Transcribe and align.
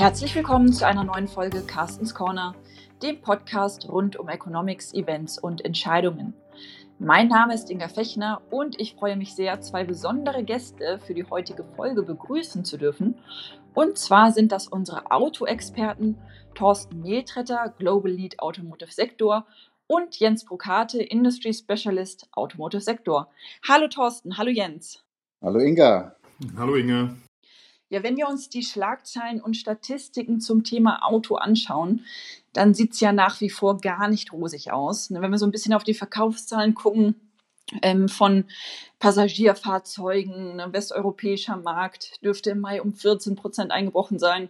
Herzlich 0.00 0.34
willkommen 0.34 0.72
zu 0.72 0.86
einer 0.86 1.04
neuen 1.04 1.28
Folge 1.28 1.60
Carstens 1.60 2.14
Corner, 2.14 2.54
dem 3.02 3.20
Podcast 3.20 3.86
rund 3.86 4.16
um 4.16 4.30
Economics, 4.30 4.94
Events 4.94 5.38
und 5.38 5.62
Entscheidungen. 5.62 6.32
Mein 6.98 7.28
Name 7.28 7.52
ist 7.52 7.70
Inga 7.70 7.88
Fechner 7.88 8.40
und 8.48 8.80
ich 8.80 8.94
freue 8.94 9.18
mich 9.18 9.34
sehr, 9.34 9.60
zwei 9.60 9.84
besondere 9.84 10.42
Gäste 10.42 11.00
für 11.06 11.12
die 11.12 11.26
heutige 11.26 11.64
Folge 11.76 12.02
begrüßen 12.02 12.64
zu 12.64 12.78
dürfen. 12.78 13.18
Und 13.74 13.98
zwar 13.98 14.32
sind 14.32 14.52
das 14.52 14.68
unsere 14.68 15.10
Autoexperten 15.10 16.16
Thorsten 16.54 17.02
Mehltretter, 17.02 17.74
Global 17.78 18.10
Lead 18.10 18.38
Automotive 18.38 18.92
Sektor 18.92 19.46
und 19.86 20.18
Jens 20.18 20.46
Brokate, 20.46 21.02
Industry 21.02 21.52
Specialist 21.52 22.26
Automotive 22.32 22.80
Sektor. 22.80 23.28
Hallo 23.68 23.86
Thorsten, 23.86 24.38
hallo 24.38 24.50
Jens. 24.50 25.04
Hallo 25.42 25.58
Inga. 25.58 26.16
Hallo 26.56 26.76
Inga. 26.76 27.14
Ja, 27.90 28.04
wenn 28.04 28.16
wir 28.16 28.28
uns 28.28 28.48
die 28.48 28.62
Schlagzeilen 28.62 29.40
und 29.40 29.56
Statistiken 29.56 30.40
zum 30.40 30.62
Thema 30.62 31.04
Auto 31.04 31.34
anschauen, 31.34 32.04
dann 32.52 32.72
sieht 32.72 32.92
es 32.94 33.00
ja 33.00 33.12
nach 33.12 33.40
wie 33.40 33.50
vor 33.50 33.80
gar 33.80 34.08
nicht 34.08 34.32
rosig 34.32 34.72
aus. 34.72 35.10
Ne, 35.10 35.20
wenn 35.20 35.32
wir 35.32 35.38
so 35.38 35.46
ein 35.46 35.50
bisschen 35.50 35.74
auf 35.74 35.82
die 35.82 35.94
Verkaufszahlen 35.94 36.74
gucken, 36.74 37.16
ähm, 37.82 38.08
von 38.08 38.44
Passagierfahrzeugen, 39.00 40.56
ne, 40.56 40.72
westeuropäischer 40.72 41.56
Markt 41.56 42.22
dürfte 42.24 42.50
im 42.50 42.60
Mai 42.60 42.80
um 42.80 42.94
14 42.94 43.34
Prozent 43.34 43.72
eingebrochen 43.72 44.20
sein, 44.20 44.48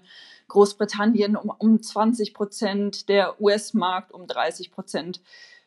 Großbritannien 0.48 1.36
um, 1.36 1.50
um 1.58 1.82
20 1.82 2.34
Prozent, 2.34 3.08
der 3.08 3.40
US-Markt 3.40 4.12
um 4.12 4.26
30 4.26 4.70
Prozent. 4.70 5.22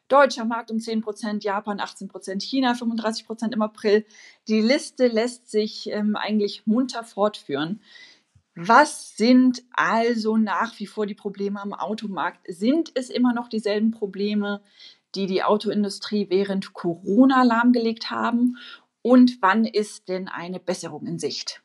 Deutscher 0.08 0.46
Markt 0.46 0.70
um 0.72 0.80
10 0.80 1.02
Prozent, 1.02 1.44
Japan 1.44 1.80
18 1.80 2.08
Prozent, 2.08 2.44
China 2.44 2.76
35 2.76 3.26
Prozent 3.26 3.54
im 3.54 3.62
April. 3.62 4.06
Die 4.48 4.62
Liste 4.62 5.08
lässt 5.08 5.50
sich 5.50 5.90
ähm, 5.90 6.16
eigentlich 6.16 6.68
munter 6.68 7.04
fortführen. 7.04 7.82
Was 8.56 9.18
sind 9.18 9.64
also 9.72 10.38
nach 10.38 10.80
wie 10.80 10.86
vor 10.86 11.08
die 11.08 11.16
Probleme 11.16 11.60
am 11.60 11.73
Automarkt? 11.73 12.40
Sind 12.48 12.92
es 12.94 13.10
immer 13.10 13.34
noch 13.34 13.48
dieselben 13.48 13.92
Probleme, 13.92 14.62
die 15.16 15.26
die 15.26 15.44
Autoindustrie 15.44 16.28
während 16.30 16.73
Corona 16.73 17.44
lahmgelegt 17.44 18.12
haben? 18.12 18.58
Und 19.02 19.42
wann 19.42 19.66
ist 19.66 20.08
denn 20.08 20.28
eine 20.28 20.60
Besserung 20.60 21.08
in 21.08 21.17
Sicht? 21.17 21.62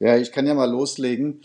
Ja, 0.00 0.16
ich 0.16 0.32
kann 0.32 0.46
ja 0.46 0.54
mal 0.54 0.70
loslegen. 0.70 1.42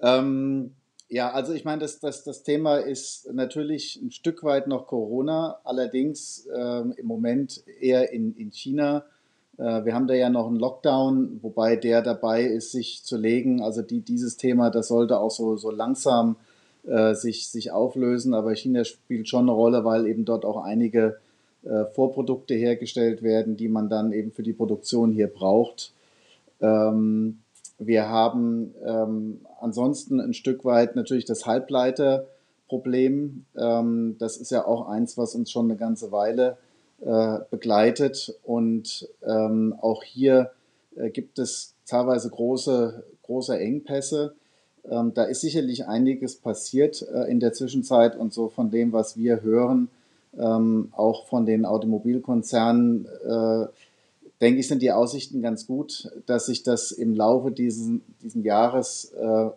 Ähm, 0.00 0.74
ja, 1.10 1.32
also 1.32 1.52
ich 1.52 1.64
meine, 1.64 1.80
das, 1.80 1.98
das, 1.98 2.22
das 2.22 2.44
Thema 2.44 2.76
ist 2.76 3.32
natürlich 3.32 4.00
ein 4.00 4.12
Stück 4.12 4.44
weit 4.44 4.68
noch 4.68 4.86
Corona, 4.86 5.58
allerdings 5.64 6.48
ähm, 6.56 6.94
im 6.96 7.06
Moment 7.06 7.64
eher 7.80 8.12
in, 8.12 8.34
in 8.36 8.52
China. 8.52 9.04
Äh, 9.58 9.84
wir 9.84 9.92
haben 9.92 10.06
da 10.06 10.14
ja 10.14 10.30
noch 10.30 10.46
einen 10.46 10.60
Lockdown, 10.60 11.40
wobei 11.42 11.74
der 11.74 12.02
dabei 12.02 12.44
ist, 12.44 12.70
sich 12.70 13.02
zu 13.02 13.16
legen. 13.16 13.60
Also 13.60 13.82
die, 13.82 14.02
dieses 14.02 14.36
Thema, 14.36 14.70
das 14.70 14.86
sollte 14.86 15.18
auch 15.18 15.32
so, 15.32 15.56
so 15.56 15.72
langsam 15.72 16.36
äh, 16.86 17.14
sich, 17.14 17.48
sich 17.48 17.72
auflösen, 17.72 18.32
aber 18.32 18.54
China 18.54 18.84
spielt 18.84 19.28
schon 19.28 19.42
eine 19.42 19.52
Rolle, 19.52 19.84
weil 19.84 20.06
eben 20.06 20.24
dort 20.24 20.44
auch 20.44 20.62
einige 20.62 21.18
äh, 21.64 21.86
Vorprodukte 21.86 22.54
hergestellt 22.54 23.24
werden, 23.24 23.56
die 23.56 23.68
man 23.68 23.88
dann 23.88 24.12
eben 24.12 24.30
für 24.30 24.44
die 24.44 24.52
Produktion 24.52 25.10
hier 25.10 25.26
braucht. 25.26 25.92
Ähm, 26.60 27.40
wir 27.80 28.08
haben 28.08 28.74
ähm, 28.84 29.40
ansonsten 29.58 30.20
ein 30.20 30.34
Stück 30.34 30.66
weit 30.66 30.96
natürlich 30.96 31.24
das 31.24 31.46
Halbleiterproblem. 31.46 33.46
Ähm, 33.56 34.16
das 34.18 34.36
ist 34.36 34.50
ja 34.50 34.66
auch 34.66 34.86
eins, 34.86 35.16
was 35.16 35.34
uns 35.34 35.50
schon 35.50 35.64
eine 35.64 35.76
ganze 35.76 36.12
Weile 36.12 36.58
äh, 37.00 37.38
begleitet. 37.50 38.38
Und 38.44 39.08
ähm, 39.26 39.74
auch 39.80 40.02
hier 40.02 40.50
äh, 40.94 41.08
gibt 41.08 41.38
es 41.38 41.74
teilweise 41.86 42.28
große, 42.28 43.02
große 43.22 43.58
Engpässe. 43.58 44.34
Ähm, 44.84 45.14
da 45.14 45.24
ist 45.24 45.40
sicherlich 45.40 45.88
einiges 45.88 46.36
passiert 46.36 47.02
äh, 47.02 47.30
in 47.30 47.40
der 47.40 47.54
Zwischenzeit 47.54 48.14
und 48.14 48.34
so 48.34 48.48
von 48.48 48.70
dem, 48.70 48.92
was 48.92 49.16
wir 49.16 49.40
hören, 49.40 49.88
ähm, 50.38 50.92
auch 50.94 51.26
von 51.28 51.46
den 51.46 51.64
Automobilkonzernen 51.64 53.06
äh, 53.06 53.66
denke 54.40 54.60
ich, 54.60 54.68
sind 54.68 54.82
die 54.82 54.92
Aussichten 54.92 55.42
ganz 55.42 55.66
gut, 55.66 56.10
dass 56.26 56.46
sich 56.46 56.62
das 56.62 56.92
im 56.92 57.14
Laufe 57.14 57.50
diesen, 57.50 58.02
diesen 58.22 58.42
Jahres 58.42 59.12
äh, 59.12 59.50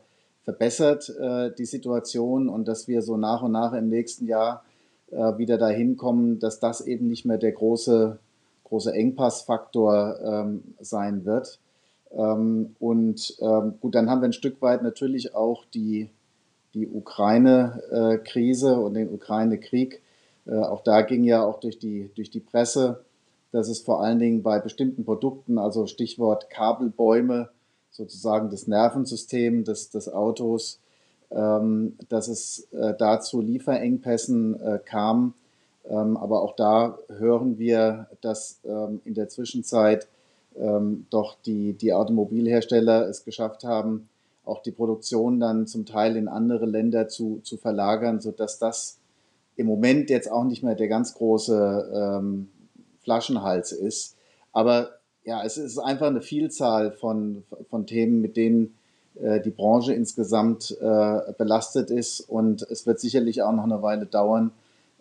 verbessert, 0.44 1.10
äh, 1.20 1.52
die 1.58 1.66
Situation, 1.66 2.50
und 2.50 2.68
dass 2.68 2.88
wir 2.88 3.02
so 3.02 3.18
nach 3.18 3.42
und 3.42 3.54
nach 3.54 3.74
im 3.74 3.90
nächsten 3.90 4.28
Jahr 4.28 4.64
äh, 5.12 5.38
wieder 5.38 5.58
dahin 5.58 5.96
kommen, 5.96 6.40
dass 6.40 6.60
das 6.60 6.82
eben 6.82 7.08
nicht 7.08 7.26
mehr 7.26 7.38
der 7.38 7.54
große, 7.54 8.20
große 8.66 8.94
Engpassfaktor 8.94 10.20
ähm, 10.22 10.76
sein 10.80 11.24
wird. 11.26 11.60
Ähm, 12.12 12.76
und 12.80 13.38
ähm, 13.40 13.76
gut, 13.80 13.96
dann 13.96 14.10
haben 14.10 14.22
wir 14.22 14.30
ein 14.30 14.34
Stück 14.34 14.62
weit 14.62 14.84
natürlich 14.84 15.34
auch 15.34 15.64
die, 15.74 16.10
die 16.74 16.88
Ukraine-Krise 16.88 18.80
und 18.80 18.96
den 18.96 19.14
Ukraine-Krieg. 19.14 20.02
Äh, 20.46 20.56
auch 20.56 20.84
da 20.84 21.04
ging 21.04 21.24
ja 21.24 21.44
auch 21.44 21.60
durch 21.62 21.80
die, 21.80 22.10
durch 22.16 22.30
die 22.30 22.42
Presse 22.42 23.06
dass 23.54 23.70
es 23.70 23.80
vor 23.82 24.02
allen 24.02 24.18
Dingen 24.18 24.42
bei 24.42 24.60
bestimmten 24.60 25.06
Produkten, 25.06 25.60
also 25.60 25.86
Stichwort 25.86 26.50
Kabelbäume, 26.50 27.50
sozusagen 27.92 28.50
das 28.50 28.68
Nervensystem 28.68 29.64
des, 29.64 29.92
des 29.92 30.12
Autos, 30.12 30.80
ähm, 31.30 31.96
dass 32.10 32.28
es 32.28 32.68
äh, 32.72 32.96
da 32.98 33.22
zu 33.22 33.42
Lieferengpässen 33.42 34.60
äh, 34.60 34.80
kam. 34.84 35.36
Ähm, 35.88 36.18
aber 36.18 36.42
auch 36.42 36.56
da 36.56 36.98
hören 37.10 37.60
wir, 37.60 38.08
dass 38.22 38.60
ähm, 38.66 39.02
in 39.06 39.14
der 39.14 39.30
Zwischenzeit 39.30 40.08
ähm, 40.58 41.06
doch 41.12 41.36
die, 41.46 41.74
die 41.74 41.94
Automobilhersteller 41.94 43.08
es 43.08 43.24
geschafft 43.24 43.64
haben, 43.64 44.10
auch 44.46 44.64
die 44.64 44.72
Produktion 44.72 45.40
dann 45.40 45.68
zum 45.68 45.86
Teil 45.86 46.18
in 46.18 46.28
andere 46.28 46.66
Länder 46.66 47.08
zu, 47.08 47.40
zu 47.44 47.58
verlagern, 47.58 48.20
sodass 48.20 48.58
das 48.58 48.98
im 49.56 49.68
Moment 49.68 50.10
jetzt 50.10 50.32
auch 50.32 50.44
nicht 50.44 50.64
mehr 50.64 50.74
der 50.74 50.88
ganz 50.88 51.14
große 51.14 51.92
ähm, 51.94 52.50
Flaschenhals 53.04 53.72
ist. 53.72 54.16
Aber 54.52 54.92
ja, 55.26 55.44
es 55.44 55.58
ist 55.58 55.78
einfach 55.78 56.08
eine 56.08 56.22
Vielzahl 56.22 56.92
von, 56.92 57.44
von 57.70 57.86
Themen, 57.86 58.22
mit 58.22 58.36
denen 58.36 58.76
äh, 59.22 59.40
die 59.42 59.52
Branche 59.52 59.94
insgesamt 59.94 60.76
äh, 60.82 61.34
belastet 61.38 61.90
ist. 61.90 62.22
Und 62.22 62.64
es 62.64 62.86
wird 62.86 63.00
sicherlich 63.00 63.42
auch 63.42 63.54
noch 63.54 63.64
eine 63.64 63.82
Weile 63.82 64.06
dauern, 64.06 64.52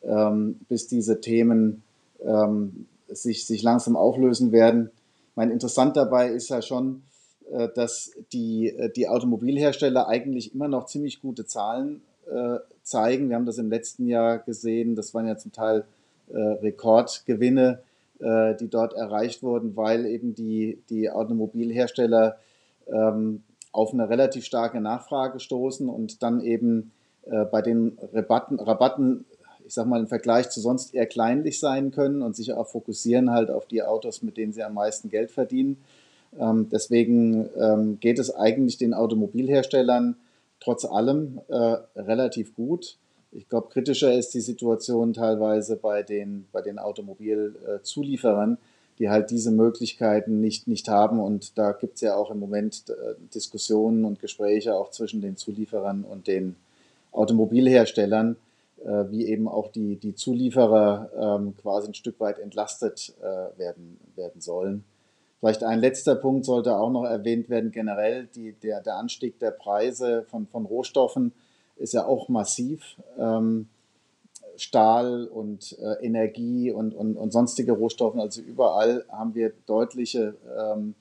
ähm, 0.02 0.60
bis 0.68 0.86
diese 0.86 1.20
Themen 1.20 1.82
ähm, 2.24 2.86
sich, 3.08 3.46
sich 3.46 3.62
langsam 3.62 3.96
auflösen 3.96 4.52
werden. 4.52 4.90
Mein 5.34 5.50
interessant 5.50 5.96
dabei 5.96 6.28
ist 6.28 6.50
ja 6.50 6.62
schon, 6.62 7.02
äh, 7.50 7.69
dass 7.74 8.12
die, 8.32 8.69
äh, 8.69 8.90
die 8.90 9.08
Automobilhersteller 9.08 10.08
eigentlich 10.08 10.54
immer 10.54 10.69
noch 10.69 10.86
ziemlich 10.86 11.20
gute 11.20 11.46
Zahlen 11.46 12.02
äh, 12.30 12.58
zeigen. 12.82 13.28
Wir 13.28 13.36
haben 13.36 13.46
das 13.46 13.58
im 13.58 13.70
letzten 13.70 14.06
Jahr 14.06 14.38
gesehen. 14.38 14.94
Das 14.94 15.14
waren 15.14 15.26
ja 15.26 15.36
zum 15.36 15.52
Teil 15.52 15.84
äh, 16.32 16.38
Rekordgewinne 16.38 17.80
äh, 18.22 18.56
die 18.56 18.69
dort 18.69 18.94
erreicht 18.94 19.43
wurden, 19.43 19.77
weil 19.77 20.06
eben 20.06 20.34
die, 20.34 20.83
die 20.88 21.10
Automobilhersteller 21.10 22.38
ähm, 22.87 23.43
auf 23.72 23.93
eine 23.93 24.09
relativ 24.09 24.44
starke 24.44 24.81
Nachfrage 24.81 25.41
stoßen 25.41 25.88
und 25.88 26.22
dann 26.22 26.41
eben 26.41 26.93
äh, 27.25 27.44
bei 27.44 27.62
den 27.62 27.99
Rabatten, 28.12 28.61
Rabatten, 28.61 29.25
ich 29.65 29.75
sag 29.75 29.87
mal 29.87 30.00
im 30.00 30.09
Vergleich 30.09 30.50
zu 30.50 30.61
sonst 30.61 30.94
eher 30.94 31.06
kleinlich 31.06 31.59
sein 31.59 31.91
können 31.91 32.22
und 32.22 32.37
sich 32.37 32.53
auch 32.53 32.66
fokussieren 32.66 33.31
halt 33.31 33.50
auf 33.50 33.66
die 33.66 33.82
Autos, 33.82 34.22
mit 34.22 34.37
denen 34.37 34.53
sie 34.53 34.62
am 34.62 34.75
meisten 34.75 35.09
Geld 35.09 35.31
verdienen. 35.31 35.78
Ähm, 36.38 36.69
deswegen 36.71 37.49
ähm, 37.59 37.99
geht 38.00 38.19
es 38.19 38.34
eigentlich 38.34 38.78
den 38.78 38.94
Automobilherstellern 38.94 40.16
trotz 40.61 40.84
allem 40.84 41.41
äh, 41.49 41.77
relativ 41.97 42.55
gut. 42.55 42.99
Ich 43.34 43.48
glaube, 43.48 43.69
kritischer 43.69 44.12
ist 44.12 44.34
die 44.34 44.41
Situation 44.41 45.15
teilweise 45.15 45.76
bei 45.76 46.03
den, 46.03 46.47
bei 46.53 46.60
den 46.60 46.78
Automobilzulieferern, 46.78 48.59
die 48.98 49.09
halt 49.09 49.31
diese 49.31 49.50
Möglichkeiten 49.50 50.40
nicht, 50.40 50.69
nicht 50.69 50.88
haben. 50.88 51.19
Und 51.19 51.56
da 51.56 51.73
gibt 51.73 51.94
es 51.94 52.02
ja 52.02 52.14
auch 52.14 52.31
im 52.31 52.38
Moment 52.38 52.84
äh, 52.90 53.14
Diskussionen 53.34 54.05
und 54.05 54.20
Gespräche 54.20 54.75
auch 54.75 54.90
zwischen 54.90 55.23
den 55.23 55.38
Zulieferern 55.38 56.05
und 56.05 56.26
den 56.26 56.56
Automobilherstellern, 57.11 58.37
äh, 58.84 59.05
wie 59.11 59.26
eben 59.26 59.49
auch 59.49 59.69
die, 59.69 59.96
die 59.96 60.14
Zulieferer 60.14 61.11
ähm, 61.19 61.55
quasi 61.56 61.88
ein 61.88 61.94
Stück 61.94 62.20
weit 62.20 62.38
entlastet 62.38 63.14
äh, 63.20 63.58
werden, 63.58 63.99
werden 64.14 64.43
sollen. 64.43 64.84
Vielleicht 65.40 65.64
ein 65.64 65.81
letzter 65.81 66.17
Punkt 66.17 66.44
sollte 66.44 66.76
auch 66.76 66.90
noch 66.90 67.05
erwähnt 67.05 67.49
werden, 67.49 67.73
generell 67.73 68.29
die, 68.34 68.52
der, 68.52 68.81
der 68.81 68.96
Anstieg 68.96 69.38
der 69.38 69.50
Preise 69.52 70.25
von, 70.31 70.46
von 70.46 70.67
Rohstoffen 70.67 71.32
ist 71.76 71.94
ja 71.94 72.06
auch 72.06 72.28
massiv. 72.28 72.96
Ähm, 73.19 73.69
Stahl 74.56 75.24
und 75.26 75.76
äh, 75.80 76.04
Energie 76.04 76.70
und, 76.70 76.94
und, 76.94 77.16
und 77.16 77.32
sonstige 77.32 77.72
Rohstoffe, 77.72 78.16
also 78.16 78.42
überall 78.42 79.04
haben 79.10 79.34
wir 79.34 79.52
deutliche 79.66 80.36
ähm, 80.58 80.94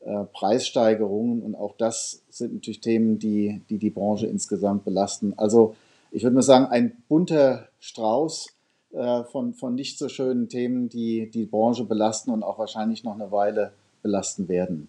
äh, 0.00 0.24
Preissteigerungen 0.32 1.42
und 1.42 1.54
auch 1.54 1.76
das 1.76 2.22
sind 2.30 2.54
natürlich 2.54 2.80
Themen, 2.80 3.18
die, 3.18 3.62
die 3.70 3.78
die 3.78 3.90
Branche 3.90 4.26
insgesamt 4.26 4.84
belasten. 4.84 5.34
Also 5.36 5.76
ich 6.10 6.22
würde 6.22 6.34
mal 6.34 6.42
sagen, 6.42 6.66
ein 6.66 7.02
bunter 7.08 7.68
Strauß 7.78 8.48
äh, 8.92 9.24
von, 9.24 9.54
von 9.54 9.74
nicht 9.74 9.98
so 9.98 10.08
schönen 10.08 10.48
Themen, 10.48 10.88
die 10.88 11.30
die 11.30 11.44
Branche 11.44 11.84
belasten 11.84 12.30
und 12.30 12.42
auch 12.42 12.58
wahrscheinlich 12.58 13.04
noch 13.04 13.14
eine 13.14 13.30
Weile 13.30 13.72
belasten 14.02 14.48
werden. 14.48 14.88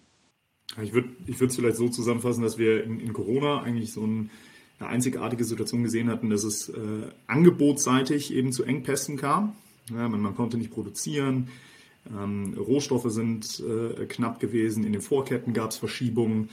Ich 0.82 0.92
würde 0.92 1.10
ich 1.26 1.40
es 1.40 1.56
vielleicht 1.56 1.76
so 1.76 1.88
zusammenfassen, 1.88 2.42
dass 2.42 2.56
wir 2.56 2.82
in, 2.82 2.98
in 2.98 3.12
Corona 3.12 3.62
eigentlich 3.62 3.92
so 3.92 4.02
ein, 4.04 4.30
eine 4.82 4.90
einzigartige 4.90 5.44
Situation 5.44 5.82
gesehen 5.82 6.10
hatten, 6.10 6.30
dass 6.30 6.44
es 6.44 6.68
äh, 6.68 6.72
angebotsseitig 7.26 8.34
eben 8.34 8.52
zu 8.52 8.64
Engpässen 8.64 9.16
kam. 9.16 9.54
Ja, 9.90 10.08
man, 10.08 10.20
man, 10.20 10.34
konnte 10.34 10.56
nicht 10.56 10.70
produzieren, 10.70 11.48
ähm, 12.10 12.54
Rohstoffe 12.58 13.10
sind 13.10 13.60
äh, 13.60 14.06
knapp 14.06 14.40
gewesen, 14.40 14.84
in 14.84 14.92
den 14.92 15.02
Vorketten 15.02 15.52
gab 15.52 15.70
es 15.70 15.76
Verschiebungen. 15.76 16.48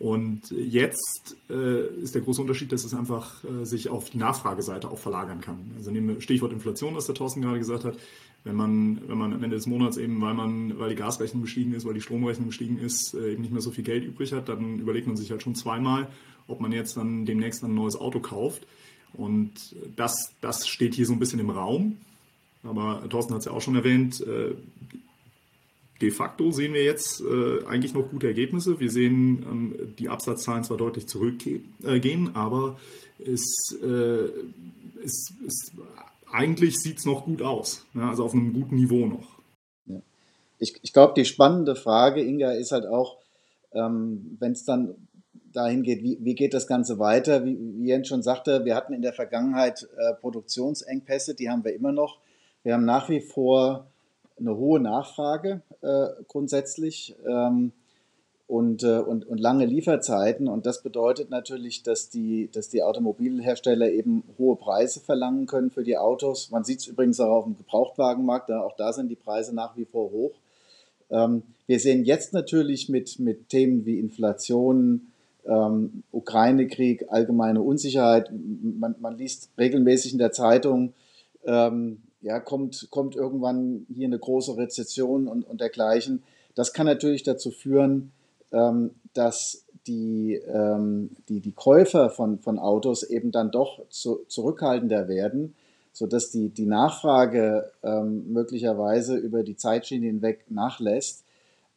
Und 0.00 0.50
jetzt 0.50 1.36
äh, 1.50 1.86
ist 2.02 2.14
der 2.14 2.22
große 2.22 2.40
Unterschied, 2.40 2.72
dass 2.72 2.84
es 2.84 2.94
einfach 2.94 3.44
äh, 3.44 3.66
sich 3.66 3.90
auf 3.90 4.08
die 4.08 4.16
Nachfrageseite 4.16 4.90
auch 4.90 4.98
verlagern 4.98 5.42
kann. 5.42 5.72
Also 5.76 5.90
nehmen 5.90 6.08
wir 6.08 6.20
Stichwort 6.22 6.54
Inflation, 6.54 6.96
was 6.96 7.04
der 7.04 7.14
Thorsten 7.14 7.42
gerade 7.42 7.58
gesagt 7.58 7.84
hat. 7.84 7.98
Wenn 8.42 8.56
man, 8.56 9.02
wenn 9.06 9.18
man 9.18 9.34
am 9.34 9.44
Ende 9.44 9.56
des 9.56 9.66
Monats 9.66 9.98
eben, 9.98 10.18
weil 10.22 10.32
man, 10.32 10.78
weil 10.78 10.88
die 10.88 10.94
Gasrechnung 10.96 11.42
gestiegen 11.42 11.74
ist, 11.74 11.84
weil 11.84 11.92
die 11.92 12.00
Stromrechnung 12.00 12.48
gestiegen 12.48 12.78
ist, 12.78 13.12
äh, 13.12 13.32
eben 13.32 13.42
nicht 13.42 13.52
mehr 13.52 13.60
so 13.60 13.70
viel 13.70 13.84
Geld 13.84 14.02
übrig 14.06 14.32
hat, 14.32 14.48
dann 14.48 14.78
überlegt 14.78 15.06
man 15.06 15.18
sich 15.18 15.30
halt 15.30 15.42
schon 15.42 15.54
zweimal, 15.54 16.08
ob 16.48 16.62
man 16.62 16.72
jetzt 16.72 16.96
dann 16.96 17.26
demnächst 17.26 17.62
ein 17.62 17.74
neues 17.74 17.96
Auto 17.96 18.20
kauft. 18.20 18.66
Und 19.12 19.52
das, 19.96 20.32
das 20.40 20.66
steht 20.66 20.94
hier 20.94 21.04
so 21.04 21.12
ein 21.12 21.18
bisschen 21.18 21.40
im 21.40 21.50
Raum. 21.50 21.98
Aber 22.62 23.06
Thorsten 23.10 23.34
hat 23.34 23.40
es 23.40 23.46
ja 23.46 23.52
auch 23.52 23.60
schon 23.60 23.76
erwähnt, 23.76 24.22
äh, 24.22 24.54
de 26.00 26.10
facto 26.10 26.50
sehen 26.50 26.74
wir 26.74 26.84
jetzt 26.84 27.20
äh, 27.20 27.64
eigentlich 27.66 27.94
noch 27.94 28.08
gute 28.08 28.26
Ergebnisse. 28.26 28.80
Wir 28.80 28.90
sehen 28.90 29.44
ähm, 29.48 29.94
die 29.98 30.08
Absatzzahlen 30.08 30.64
zwar 30.64 30.76
deutlich 30.76 31.06
zurückgehen, 31.06 32.34
aber 32.34 32.78
es, 33.18 33.76
äh, 33.82 34.30
es, 35.04 35.32
es 35.46 35.72
eigentlich 36.30 36.78
sieht 36.78 36.98
es 36.98 37.04
noch 37.04 37.24
gut 37.24 37.42
aus. 37.42 37.84
Ja, 37.94 38.10
also 38.10 38.24
auf 38.24 38.32
einem 38.32 38.52
guten 38.52 38.76
Niveau 38.76 39.06
noch. 39.06 39.38
Ja. 39.86 40.00
Ich, 40.58 40.74
ich 40.82 40.92
glaube, 40.92 41.14
die 41.16 41.24
spannende 41.24 41.76
Frage, 41.76 42.22
Inga, 42.22 42.52
ist 42.52 42.72
halt 42.72 42.86
auch, 42.86 43.18
ähm, 43.72 44.36
wenn 44.38 44.52
es 44.52 44.64
dann 44.64 44.94
dahin 45.52 45.82
geht, 45.82 46.02
wie, 46.02 46.18
wie 46.20 46.34
geht 46.34 46.54
das 46.54 46.66
Ganze 46.66 46.98
weiter? 46.98 47.44
Wie, 47.44 47.58
wie 47.58 47.88
Jens 47.88 48.08
schon 48.08 48.22
sagte, 48.22 48.64
wir 48.64 48.74
hatten 48.74 48.92
in 48.92 49.02
der 49.02 49.12
Vergangenheit 49.12 49.88
äh, 49.96 50.14
Produktionsengpässe, 50.14 51.34
die 51.34 51.50
haben 51.50 51.64
wir 51.64 51.74
immer 51.74 51.92
noch. 51.92 52.20
Wir 52.62 52.74
haben 52.74 52.84
nach 52.84 53.08
wie 53.08 53.20
vor 53.20 53.89
eine 54.40 54.56
hohe 54.56 54.80
Nachfrage 54.80 55.62
äh, 55.82 56.08
grundsätzlich 56.28 57.14
ähm, 57.26 57.72
und, 58.46 58.82
äh, 58.82 58.98
und, 58.98 59.26
und 59.28 59.38
lange 59.38 59.64
Lieferzeiten. 59.64 60.48
Und 60.48 60.66
das 60.66 60.82
bedeutet 60.82 61.30
natürlich, 61.30 61.82
dass 61.84 62.10
die, 62.10 62.50
dass 62.50 62.68
die 62.68 62.82
Automobilhersteller 62.82 63.90
eben 63.90 64.24
hohe 64.38 64.56
Preise 64.56 65.00
verlangen 65.00 65.46
können 65.46 65.70
für 65.70 65.84
die 65.84 65.96
Autos. 65.96 66.50
Man 66.50 66.64
sieht 66.64 66.80
es 66.80 66.86
übrigens 66.88 67.20
auch 67.20 67.30
auf 67.30 67.44
dem 67.44 67.56
Gebrauchtwagenmarkt, 67.56 68.50
da, 68.50 68.62
auch 68.62 68.76
da 68.76 68.92
sind 68.92 69.08
die 69.08 69.16
Preise 69.16 69.54
nach 69.54 69.76
wie 69.76 69.84
vor 69.84 70.10
hoch. 70.10 70.32
Ähm, 71.10 71.42
wir 71.66 71.78
sehen 71.78 72.04
jetzt 72.04 72.32
natürlich 72.32 72.88
mit, 72.88 73.20
mit 73.20 73.48
Themen 73.48 73.86
wie 73.86 74.00
Inflation, 74.00 75.12
ähm, 75.46 76.02
Ukraine-Krieg, 76.10 77.06
allgemeine 77.08 77.62
Unsicherheit. 77.62 78.32
Man, 78.32 78.96
man, 78.98 79.16
liest 79.16 79.50
regelmäßig 79.58 80.12
in 80.12 80.18
der 80.18 80.32
Zeitung, 80.32 80.92
ähm, 81.44 82.02
ja, 82.20 82.40
kommt, 82.40 82.88
kommt 82.90 83.16
irgendwann 83.16 83.86
hier 83.94 84.06
eine 84.06 84.18
große 84.18 84.56
Rezession 84.56 85.28
und, 85.28 85.44
und 85.44 85.60
dergleichen. 85.60 86.22
Das 86.54 86.72
kann 86.72 86.86
natürlich 86.86 87.22
dazu 87.22 87.50
führen, 87.50 88.12
ähm, 88.52 88.90
dass 89.14 89.64
die, 89.86 90.34
ähm, 90.34 91.10
die, 91.28 91.40
die 91.40 91.52
Käufer 91.52 92.10
von, 92.10 92.38
von 92.38 92.58
Autos 92.58 93.02
eben 93.02 93.32
dann 93.32 93.50
doch 93.50 93.80
zu, 93.88 94.20
zurückhaltender 94.28 95.08
werden, 95.08 95.54
sodass 95.92 96.30
die, 96.30 96.50
die 96.50 96.66
Nachfrage 96.66 97.72
ähm, 97.82 98.32
möglicherweise 98.32 99.16
über 99.16 99.42
die 99.42 99.56
Zeitschiene 99.56 100.06
hinweg 100.06 100.44
nachlässt. 100.50 101.24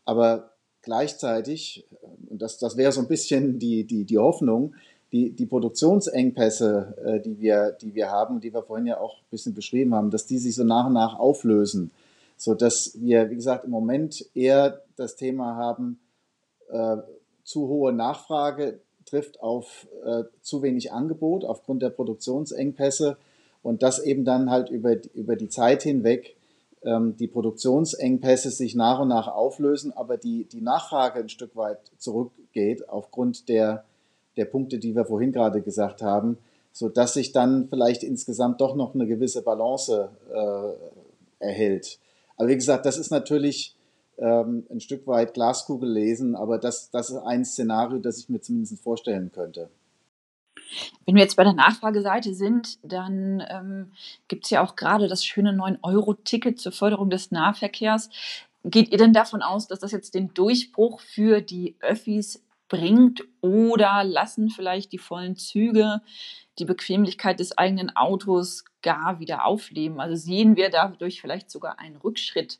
Aber 0.06 0.51
gleichzeitig, 0.81 1.86
und 2.30 2.42
das, 2.42 2.57
das 2.57 2.75
wäre 2.75 2.92
so 2.92 3.01
ein 3.01 3.07
bisschen 3.07 3.60
die, 3.60 3.86
die, 3.86 4.04
die 4.04 4.18
Hoffnung, 4.18 4.75
die, 5.13 5.30
die 5.30 5.45
Produktionsengpässe, 5.45 6.95
äh, 7.06 7.19
die, 7.21 7.39
wir, 7.39 7.77
die 7.80 7.94
wir 7.94 8.10
haben, 8.10 8.42
die 8.42 8.51
wir 8.51 8.63
vorhin 8.63 8.88
ja 8.88 9.00
auch 9.00 9.19
ein 9.19 9.30
bisschen 9.30 9.54
beschrieben 9.54 9.94
haben, 9.94 10.10
dass 10.10 10.25
die 10.25 10.39
sich 10.39 10.56
so 10.56 10.63
nach 10.63 10.88
und 10.88 10.94
nach 10.94 11.18
auflösen, 11.18 11.92
sodass 12.36 12.98
wir, 13.00 13.30
wie 13.30 13.36
gesagt, 13.36 13.63
im 13.63 13.71
Moment 13.71 14.25
eher 14.33 14.81
das 14.95 15.15
Thema 15.15 15.56
haben, 15.56 16.00
äh, 16.69 16.98
zu 17.44 17.68
hohe 17.68 17.94
Nachfrage 17.94 18.80
trifft 19.06 19.39
auf 19.42 19.88
äh, 20.04 20.24
zu 20.42 20.63
wenig 20.63 20.92
Angebot 20.92 21.45
aufgrund 21.45 21.83
der 21.83 21.92
Produktionsengpässe 21.92 23.18
und 23.62 23.83
dass 23.83 24.00
eben 24.00 24.25
dann 24.25 24.50
halt 24.50 24.69
über, 24.69 24.95
über 25.13 25.36
die 25.36 25.50
Zeit 25.50 25.83
hinweg 25.83 26.36
ähm, 26.83 27.16
die 27.18 27.27
Produktionsengpässe 27.27 28.50
sich 28.50 28.74
nach 28.74 29.00
und 29.00 29.09
nach 29.09 29.27
auflösen, 29.27 29.92
aber 29.92 30.18
die, 30.18 30.45
die 30.45 30.62
Nachfrage 30.62 31.19
ein 31.19 31.30
Stück 31.30 31.56
weit 31.56 31.80
zurückgeht 32.00 32.89
aufgrund 32.89 33.48
der 33.48 33.86
der 34.38 34.45
Punkte, 34.45 34.80
die 34.80 34.95
wir 34.95 35.06
vorhin 35.06 35.31
gerade 35.31 35.62
gesagt 35.62 36.01
haben, 36.01 36.38
so 36.71 36.89
dass 36.89 37.13
sich 37.13 37.31
dann 37.31 37.68
vielleicht 37.69 38.03
insgesamt 38.03 38.59
doch 38.59 38.75
noch 38.75 38.95
eine 38.95 39.06
gewisse 39.06 39.44
Balance 39.44 40.09
äh, 40.33 41.45
erhält. 41.45 42.00
Aber 42.35 42.50
wie 42.50 42.56
gesagt, 42.56 42.85
das 42.85 42.97
ist 42.97 43.12
natürlich 43.12 43.75
ähm, 44.18 44.65
ein 44.69 44.80
Stück 44.80 45.06
weit 45.07 45.33
Glaskugel 45.33 45.89
lesen, 45.89 46.35
aber 46.35 46.57
das, 46.57 46.89
das 46.89 47.09
ist 47.09 47.18
ein 47.18 47.45
Szenario, 47.45 48.00
das 48.00 48.18
ich 48.19 48.30
mir 48.30 48.41
zumindest 48.41 48.81
vorstellen 48.81 49.31
könnte. 49.31 49.69
Wenn 51.06 51.15
wir 51.15 51.21
jetzt 51.21 51.35
bei 51.35 51.44
der 51.44 51.53
Nachfrageseite 51.53 52.33
sind, 52.33 52.80
dann 52.83 53.44
ähm, 53.50 53.91
gibt 54.27 54.45
es 54.45 54.50
ja 54.50 54.63
auch 54.63 54.75
gerade 54.75 55.07
das 55.07 55.25
schöne 55.25 55.51
9-Euro-Ticket 55.51 56.59
zur 56.59 56.71
Förderung 56.71 57.09
des 57.09 57.31
Nahverkehrs. 57.31 58.09
Geht 58.63 58.91
ihr 58.91 58.97
denn 58.97 59.13
davon 59.13 59.41
aus, 59.41 59.68
dass 59.68 59.80
das 59.80 59.91
jetzt 59.91 60.15
den 60.15 60.33
Durchbruch 60.33 61.01
für 61.01 61.41
die 61.41 61.75
Öffis 61.81 62.41
bringt 62.68 63.24
oder 63.42 64.04
lassen 64.04 64.50
vielleicht 64.50 64.92
die 64.92 64.98
vollen 64.98 65.36
Züge 65.36 66.01
die 66.60 66.65
Bequemlichkeit 66.65 67.39
des 67.39 67.57
eigenen 67.57 67.95
Autos 67.95 68.63
gar 68.81 69.19
wieder 69.19 69.45
aufleben. 69.45 70.00
Also 70.00 70.15
sehen 70.15 70.56
wir 70.56 70.69
dadurch 70.69 71.21
vielleicht 71.21 71.50
sogar 71.50 71.80
einen 71.80 71.98
Rückschritt, 71.98 72.60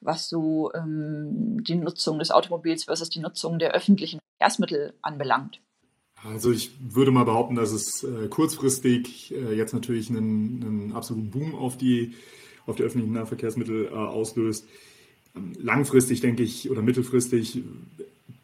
was 0.00 0.28
so 0.28 0.72
ähm, 0.74 1.62
die 1.62 1.74
Nutzung 1.74 2.18
des 2.18 2.30
Automobils 2.30 2.84
versus 2.84 3.10
die 3.10 3.20
Nutzung 3.20 3.58
der 3.58 3.72
öffentlichen 3.72 4.20
Verkehrsmittel 4.38 4.94
anbelangt. 5.02 5.60
Also 6.24 6.50
ich 6.50 6.70
würde 6.80 7.10
mal 7.10 7.24
behaupten, 7.24 7.56
dass 7.56 7.72
es 7.72 8.02
äh, 8.02 8.28
kurzfristig 8.28 9.34
äh, 9.34 9.54
jetzt 9.54 9.74
natürlich 9.74 10.08
einen, 10.08 10.62
einen, 10.62 10.92
absoluten 10.92 11.30
Boom 11.30 11.54
auf 11.54 11.76
die, 11.76 12.14
auf 12.66 12.76
die 12.76 12.82
öffentlichen 12.82 13.12
Nahverkehrsmittel 13.12 13.86
äh, 13.86 13.90
auslöst. 13.90 14.66
Ähm, 15.34 15.52
langfristig 15.60 16.22
denke 16.22 16.42
ich 16.42 16.70
oder 16.70 16.80
mittelfristig 16.80 17.62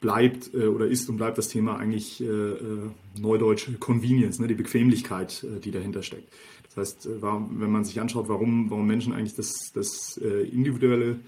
bleibt 0.03 0.53
äh, 0.53 0.67
oder 0.67 0.87
ist 0.87 1.09
und 1.09 1.17
bleibt 1.17 1.39
das 1.39 1.49
Thema 1.49 1.79
eigentlich 1.79 2.21
äh, 2.21 2.27
äh, 2.27 2.91
neudeutsch 3.19 3.71
Convenience, 3.81 4.39
ne, 4.39 4.49
die 4.49 4.55
Bequemlichkeit, 4.55 5.45
äh, 5.45 5.61
die 5.61 5.71
dahinter 5.71 6.03
steckt. 6.03 6.31
Das 6.67 6.77
heißt, 6.77 7.07
äh, 7.07 7.23
warum, 7.23 7.61
wenn 7.61 7.71
man 7.71 7.85
sich 7.85 7.99
anschaut, 8.01 8.29
warum, 8.29 8.69
warum 8.69 8.87
Menschen 8.87 9.15
eigentlich 9.15 9.35
das, 9.35 9.73
das 9.73 10.21
äh, 10.23 10.43
individuelle 10.49 11.21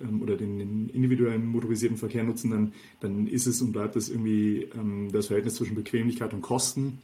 ähm, 0.00 0.20
oder 0.20 0.36
den, 0.36 0.58
den, 0.58 0.88
individuellen 0.90 1.46
motorisierten 1.46 1.96
Verkehr 1.96 2.24
nutzen, 2.24 2.50
dann, 2.50 2.72
dann 3.00 3.26
ist 3.26 3.46
es 3.46 3.62
und 3.62 3.72
bleibt 3.72 3.96
es 3.96 4.10
irgendwie 4.10 4.68
ähm, 4.74 5.10
das 5.12 5.28
Verhältnis 5.28 5.54
zwischen 5.54 5.76
Bequemlichkeit 5.76 6.34
und 6.34 6.42
Kosten. 6.42 6.98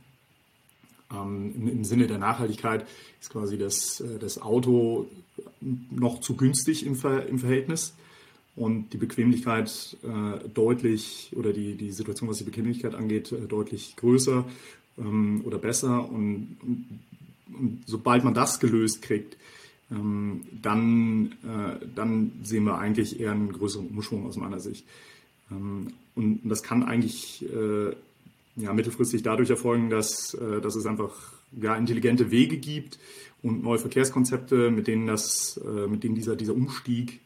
Ähm, 1.15 1.55
im, 1.55 1.69
im, 1.69 1.85
Sinne 1.85 2.09
der 2.09 2.19
Nachhaltigkeit 2.19 2.87
ist 3.21 3.31
quasi 3.31 3.57
das, 3.57 4.03
das 4.21 4.43
Auto 4.43 5.07
noch 5.61 6.21
zu 6.21 6.37
günstig 6.37 6.85
im, 6.85 6.97
Ver, 6.97 7.27
im 7.27 7.39
Verhältnis 7.39 7.95
und 8.59 8.93
die 8.93 8.97
Bequemlichkeit 8.97 9.97
äh, 10.03 10.49
deutlich 10.49 11.31
oder 11.37 11.53
die, 11.53 11.75
die 11.75 11.93
Situation, 11.93 12.29
was 12.29 12.39
die 12.39 12.45
Bequemlichkeit 12.45 12.95
angeht, 12.95 13.31
äh, 13.33 13.47
deutlich 13.47 13.95
größer 13.97 14.45
ähm, 14.99 15.43
oder 15.45 15.59
besser. 15.59 16.11
Und, 16.11 16.57
und, 16.63 17.01
und, 17.59 17.83
sobald 17.87 18.25
man 18.25 18.35
das 18.35 18.59
gelöst 18.59 19.03
kriegt, 19.03 19.37
ähm, 19.91 20.43
dann, 20.61 21.33
äh, 21.45 21.87
dann 21.95 22.33
sehen 22.43 22.65
wir 22.65 22.79
eigentlich 22.79 23.21
eher 23.21 23.33
einen 23.33 23.53
größeren 23.53 23.89
Umschwung 23.89 24.27
aus 24.27 24.37
meiner 24.37 24.61
Sicht. 24.61 24.85
Ähm, 25.51 25.93
und, 26.15 26.45
und, 26.45 26.49
das 26.49 26.63
kann 26.63 26.83
eigentlich 26.83 27.45
äh, 27.45 27.95
ja, 28.57 28.73
mittelfristig 28.73 29.23
dadurch 29.23 29.51
erfolgen, 29.51 29.89
dass, 29.89 30.35
äh, 30.35 30.61
dass 30.61 30.75
es 30.75 30.85
einfach 30.85 31.15
ja, 31.53 31.77
intelligente 31.77 32.33
Wege 32.33 32.59
gibt 32.59 32.99
und 33.43 33.63
neue 33.63 33.79
Verkehrskonzepte, 33.79 34.71
mit 34.71 34.89
denen, 34.89 35.07
das, 35.07 35.61
äh, 35.65 35.87
mit 35.87 36.03
denen 36.03 36.17
dieser, 36.17 36.35
dieser 36.35 36.55
Umstieg 36.55 37.21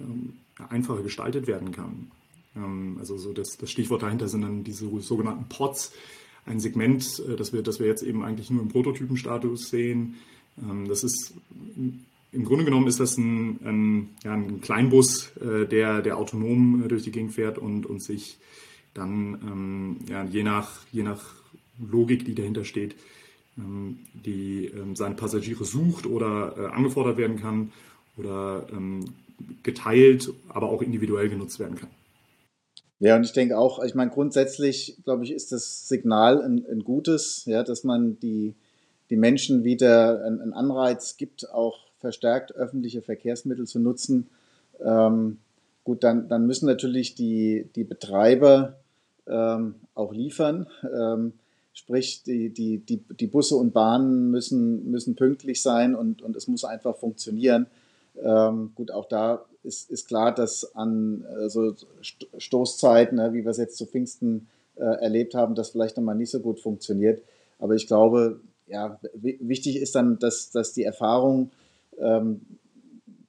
ähm, 0.00 0.34
einfacher 0.68 1.02
gestaltet 1.02 1.46
werden 1.46 1.72
kann. 1.72 2.10
Ähm, 2.56 2.96
also 2.98 3.16
so 3.16 3.32
das, 3.32 3.56
das 3.58 3.70
Stichwort 3.70 4.02
dahinter 4.02 4.28
sind 4.28 4.42
dann 4.42 4.64
diese 4.64 4.88
sogenannten 5.00 5.48
Pods, 5.48 5.92
ein 6.46 6.60
Segment, 6.60 7.22
äh, 7.28 7.36
das 7.36 7.52
wir, 7.52 7.62
das 7.62 7.80
wir 7.80 7.86
jetzt 7.86 8.02
eben 8.02 8.24
eigentlich 8.24 8.50
nur 8.50 8.62
im 8.62 8.68
Prototypenstatus 8.68 9.68
sehen. 9.68 10.16
Ähm, 10.60 10.88
das 10.88 11.04
ist 11.04 11.34
im 12.30 12.44
Grunde 12.44 12.64
genommen 12.64 12.88
ist 12.88 13.00
das 13.00 13.16
ein, 13.16 13.58
ein, 13.64 14.08
ja, 14.22 14.32
ein 14.32 14.60
Kleinbus, 14.60 15.32
äh, 15.36 15.66
der, 15.66 16.02
der 16.02 16.18
autonom 16.18 16.86
durch 16.88 17.04
die 17.04 17.12
Gegend 17.12 17.32
fährt 17.32 17.58
und, 17.58 17.86
und 17.86 18.02
sich 18.02 18.38
dann 18.94 19.38
ähm, 19.46 19.96
ja, 20.08 20.24
je, 20.24 20.42
nach, 20.42 20.80
je 20.92 21.02
nach 21.02 21.24
Logik, 21.78 22.24
die 22.24 22.34
dahinter 22.34 22.64
steht, 22.64 22.96
die 23.56 24.70
seine 24.94 25.16
Passagiere 25.16 25.64
sucht 25.64 26.06
oder 26.06 26.54
äh, 26.56 26.66
angefordert 26.66 27.16
werden 27.16 27.40
kann 27.40 27.72
oder 28.16 28.68
geteilt, 29.62 30.32
aber 30.48 30.68
auch 30.70 30.82
individuell 30.82 31.28
genutzt 31.28 31.58
werden 31.58 31.76
kann. 31.76 31.90
Ja, 33.00 33.16
und 33.16 33.24
ich 33.24 33.32
denke 33.32 33.56
auch, 33.56 33.82
ich 33.84 33.94
meine, 33.94 34.10
grundsätzlich, 34.10 34.96
glaube 35.04 35.24
ich, 35.24 35.30
ist 35.30 35.52
das 35.52 35.88
Signal 35.88 36.42
ein, 36.42 36.64
ein 36.68 36.82
gutes, 36.82 37.44
ja, 37.44 37.62
dass 37.62 37.84
man 37.84 38.18
die, 38.18 38.54
die 39.10 39.16
Menschen 39.16 39.62
wieder 39.62 40.24
einen 40.24 40.52
Anreiz 40.52 41.16
gibt, 41.16 41.50
auch 41.50 41.86
verstärkt 42.00 42.54
öffentliche 42.54 43.02
Verkehrsmittel 43.02 43.66
zu 43.66 43.78
nutzen. 43.78 44.28
Ähm, 44.80 45.38
gut, 45.84 46.02
dann, 46.02 46.28
dann 46.28 46.46
müssen 46.46 46.66
natürlich 46.66 47.14
die, 47.14 47.68
die 47.76 47.84
Betreiber 47.84 48.76
ähm, 49.28 49.76
auch 49.94 50.12
liefern. 50.12 50.66
Ähm, 50.92 51.34
sprich, 51.72 52.24
die, 52.24 52.50
die, 52.50 52.78
die, 52.78 52.96
die 52.98 53.26
Busse 53.28 53.54
und 53.54 53.72
Bahnen 53.72 54.30
müssen, 54.32 54.90
müssen 54.90 55.14
pünktlich 55.14 55.62
sein 55.62 55.94
und, 55.94 56.22
und 56.22 56.34
es 56.34 56.48
muss 56.48 56.64
einfach 56.64 56.96
funktionieren. 56.96 57.66
Ähm, 58.22 58.72
gut, 58.74 58.90
auch 58.90 59.06
da 59.06 59.44
ist, 59.62 59.90
ist 59.90 60.08
klar, 60.08 60.34
dass 60.34 60.74
an 60.74 61.24
äh, 61.24 61.48
so 61.48 61.74
Stoßzeiten, 62.38 63.16
ne, 63.16 63.32
wie 63.32 63.44
wir 63.44 63.50
es 63.50 63.58
jetzt 63.58 63.76
zu 63.76 63.86
Pfingsten 63.86 64.48
äh, 64.76 64.82
erlebt 64.82 65.34
haben, 65.34 65.54
das 65.54 65.70
vielleicht 65.70 65.96
nochmal 65.96 66.16
nicht 66.16 66.30
so 66.30 66.40
gut 66.40 66.60
funktioniert. 66.60 67.22
Aber 67.58 67.74
ich 67.74 67.86
glaube, 67.86 68.40
ja, 68.66 68.98
wichtig 69.14 69.76
ist 69.76 69.94
dann, 69.94 70.18
dass, 70.18 70.50
dass 70.50 70.72
die 70.72 70.84
Erfahrungen, 70.84 71.50
ähm, 71.98 72.40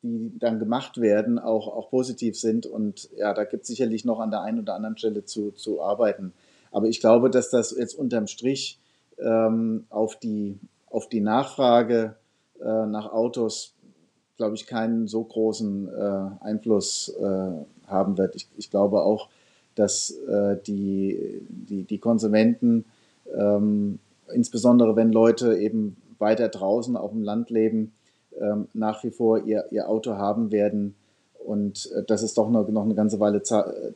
die 0.01 0.38
dann 0.39 0.60
gemacht 0.60 1.00
werden, 1.01 1.39
auch, 1.39 1.67
auch 1.67 1.89
positiv 1.89 2.39
sind. 2.39 2.65
Und 2.65 3.10
ja, 3.17 3.34
da 3.34 3.43
gibt 3.43 3.63
es 3.63 3.67
sicherlich 3.67 4.05
noch 4.05 4.19
an 4.19 4.31
der 4.31 4.41
einen 4.41 4.60
oder 4.60 4.75
anderen 4.75 4.98
Stelle 4.98 5.25
zu, 5.25 5.51
zu 5.51 5.81
arbeiten. 5.81 6.34
Aber 6.72 6.88
ich 6.88 7.00
glaube, 7.00 7.29
dass 7.29 7.50
das 7.50 7.75
jetzt 7.77 7.96
unterm 7.96 8.27
Strich 8.27 8.79
ähm, 9.17 9.86
auf, 9.89 10.17
die, 10.17 10.60
auf 10.89 11.10
die 11.10 11.22
Nachfrage 11.22 12.15
äh, 12.62 12.86
nach 12.86 13.12
Autos 13.12 13.74
glaube 14.39 14.55
ich, 14.55 14.67
keinen 14.67 15.05
so 15.08 15.22
großen 15.22 15.89
äh, 15.89 16.46
Einfluss 16.46 17.13
äh, 17.19 17.51
haben 17.88 18.17
wird. 18.17 18.38
Ich, 18.38 18.48
ich, 18.55 18.72
glaube 18.72 19.01
auch, 19.01 19.27
dass 19.75 20.12
äh, 20.12 20.55
die, 20.65 21.41
die, 21.50 21.84
die 21.84 21.98
Konsumenten, 21.98 22.86
ähm, 23.38 24.00
insbesondere 24.34 24.96
wenn 24.96 25.12
Leute 25.12 25.58
eben 25.58 25.98
weiter 26.19 26.48
draußen 26.48 26.96
auf 26.96 27.12
dem 27.12 27.22
Land 27.22 27.50
leben, 27.50 27.91
ähm, 28.39 28.69
nach 28.74 29.03
wie 29.03 29.12
vor 29.12 29.43
ihr, 29.43 29.65
ihr 29.72 29.89
Auto 29.89 30.13
haben 30.13 30.53
werden 30.53 30.96
und 31.46 31.91
äh, 31.91 32.03
dass 32.03 32.22
es 32.22 32.34
doch 32.34 32.50
noch, 32.50 32.65
noch 32.69 32.86
eine 32.86 32.96
ganze 32.96 33.19
Weile 33.19 33.41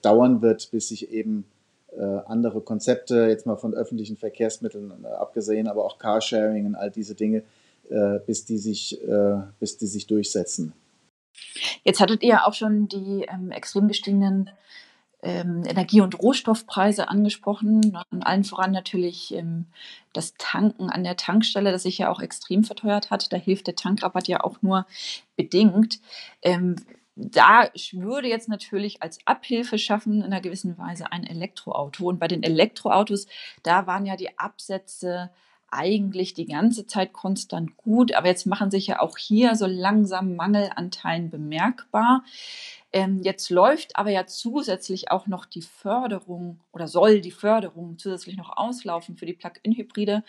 dauern 0.01 0.41
wird, 0.41 0.71
bis 0.71 0.89
sich 0.89 1.09
eben 1.13 1.45
äh, 1.97 2.03
andere 2.25 2.59
Konzepte, 2.59 3.27
jetzt 3.29 3.45
mal 3.45 3.55
von 3.55 3.73
öffentlichen 3.73 4.17
Verkehrsmitteln 4.17 4.91
äh, 5.05 5.07
abgesehen, 5.07 5.69
aber 5.69 5.85
auch 5.85 5.99
Carsharing 5.99 6.65
und 6.65 6.75
all 6.75 6.91
diese 6.91 7.15
Dinge, 7.15 7.43
bis, 8.25 8.45
die 8.45 8.57
sich, 8.57 9.01
äh, 9.03 9.41
bis 9.59 9.77
die 9.77 9.87
sich 9.87 10.07
durchsetzen. 10.07 10.73
Jetzt 11.83 11.99
hattet 11.99 12.23
ihr 12.23 12.45
auch 12.45 12.53
schon 12.53 12.87
die 12.87 13.25
ähm, 13.29 13.51
extrem 13.51 13.87
gestiegenen 13.87 14.49
ähm, 15.23 15.63
Energie- 15.65 16.01
und 16.01 16.19
Rohstoffpreise 16.19 17.07
angesprochen. 17.09 17.97
Und 18.11 18.23
allen 18.23 18.43
voran 18.43 18.71
natürlich 18.71 19.33
ähm, 19.33 19.65
das 20.11 20.35
Tanken 20.37 20.89
an 20.89 21.03
der 21.03 21.17
Tankstelle, 21.17 21.71
das 21.71 21.83
sich 21.83 21.97
ja 21.97 22.09
auch 22.09 22.21
extrem 22.21 22.63
verteuert 22.63 23.09
hat. 23.09 23.31
Da 23.31 23.37
hilft 23.37 23.67
der 23.67 23.75
Tankrabatt 23.75 24.27
ja 24.27 24.43
auch 24.43 24.61
nur 24.61 24.85
bedingt. 25.35 25.99
Ähm, 26.41 26.75
da 27.15 27.69
würde 27.91 28.27
jetzt 28.27 28.49
natürlich 28.49 29.03
als 29.03 29.19
Abhilfe 29.25 29.77
schaffen 29.77 30.17
in 30.17 30.23
einer 30.23 30.41
gewissen 30.41 30.77
Weise 30.77 31.11
ein 31.11 31.25
Elektroauto. 31.25 32.07
Und 32.07 32.19
bei 32.19 32.27
den 32.27 32.43
Elektroautos, 32.43 33.27
da 33.61 33.87
waren 33.87 34.05
ja 34.05 34.15
die 34.15 34.37
Absätze 34.37 35.29
eigentlich 35.73 36.33
die 36.33 36.45
ganze 36.45 36.87
Zeit 36.87 37.13
konstant 37.13 37.75
gut, 37.77 38.13
aber 38.13 38.27
jetzt 38.27 38.45
machen 38.45 38.71
sich 38.71 38.87
ja 38.87 38.99
auch 38.99 39.17
hier 39.17 39.55
so 39.55 39.65
langsam 39.65 40.35
Mangelanteilen 40.35 41.29
bemerkbar. 41.29 42.23
Ähm, 42.91 43.21
jetzt 43.23 43.49
läuft 43.49 43.95
aber 43.95 44.11
ja 44.11 44.27
zusätzlich 44.27 45.09
auch 45.09 45.25
noch 45.25 45.45
die 45.45 45.63
Förderung 45.63 46.59
oder 46.71 46.87
soll 46.87 47.21
die 47.21 47.31
Förderung 47.31 47.97
zusätzlich 47.97 48.37
noch 48.37 48.55
auslaufen 48.55 49.17
für 49.17 49.25
die 49.25 49.33
Plug-in-Hybride 49.33 50.23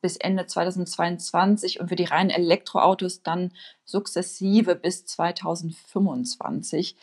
bis 0.00 0.16
Ende 0.16 0.46
2022 0.46 1.80
und 1.80 1.88
für 1.88 1.96
die 1.96 2.04
reinen 2.04 2.30
Elektroautos 2.30 3.22
dann 3.22 3.52
sukzessive 3.84 4.76
bis 4.76 5.04
2025. 5.04 6.96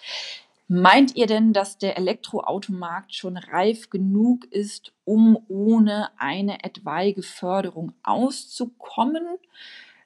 Meint 0.67 1.15
ihr 1.15 1.27
denn, 1.27 1.53
dass 1.53 1.77
der 1.77 1.97
Elektroautomarkt 1.97 3.13
schon 3.13 3.37
reif 3.37 3.89
genug 3.89 4.45
ist, 4.45 4.93
um 5.03 5.37
ohne 5.47 6.09
eine 6.17 6.63
etwaige 6.63 7.21
Förderung 7.21 7.93
auszukommen? 8.01 9.23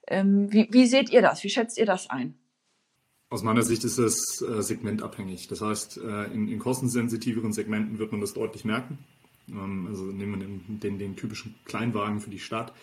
Ähm, 0.07 0.51
wie, 0.51 0.67
wie, 0.71 0.87
seht 0.87 1.09
ihr 1.09 1.21
das? 1.21 1.43
Wie 1.43 1.49
schätzt 1.49 1.77
ihr 1.77 1.85
das 1.85 2.09
ein? 2.09 2.35
Aus 3.29 3.43
meiner 3.43 3.61
Sicht 3.61 3.83
ist 3.83 3.97
es 3.97 4.41
äh, 4.41 4.63
segmentabhängig. 4.63 5.47
Das 5.47 5.61
heißt, 5.61 5.97
äh, 5.97 6.25
in, 6.33 6.47
in, 6.47 6.59
kostensensitiveren 6.59 7.51
Segmenten 7.53 7.99
wird 7.99 8.11
man 8.11 8.21
das 8.21 8.33
deutlich 8.33 8.65
merken. 8.65 8.99
Ähm, 9.49 9.85
also 9.87 10.05
nehmen 10.05 10.39
wir 10.39 10.47
den, 10.47 10.79
den, 10.79 10.97
den, 10.97 11.15
typischen 11.17 11.55
Kleinwagen 11.65 12.21
für 12.21 12.29
die 12.29 12.39
Stadt. 12.39 12.73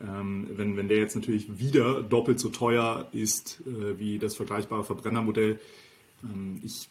Ähm, 0.00 0.46
wenn, 0.52 0.76
wenn 0.76 0.88
der 0.88 0.98
jetzt 0.98 1.16
natürlich 1.16 1.58
wieder 1.58 2.02
doppelt 2.02 2.38
so 2.38 2.50
teuer 2.50 3.08
ist 3.12 3.62
äh, 3.66 3.98
wie 3.98 4.18
das 4.18 4.36
vergleichbare 4.36 4.84
Verbrennermodell, 4.84 5.58
ähm, 6.22 6.60
ich 6.62 6.88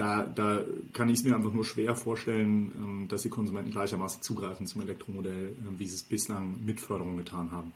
da, 0.00 0.24
da 0.24 0.64
kann 0.92 1.08
ich 1.08 1.18
es 1.18 1.24
mir 1.24 1.34
einfach 1.34 1.52
nur 1.52 1.64
schwer 1.64 1.94
vorstellen, 1.94 2.72
ähm, 2.76 3.08
dass 3.08 3.22
die 3.22 3.28
Konsumenten 3.28 3.70
gleichermaßen 3.70 4.22
zugreifen 4.22 4.66
zum 4.66 4.82
Elektromodell, 4.82 5.48
äh, 5.48 5.78
wie 5.78 5.86
sie 5.86 5.96
es 5.96 6.02
bislang 6.02 6.56
mit 6.64 6.80
Förderung 6.80 7.16
getan 7.16 7.50
haben. 7.52 7.72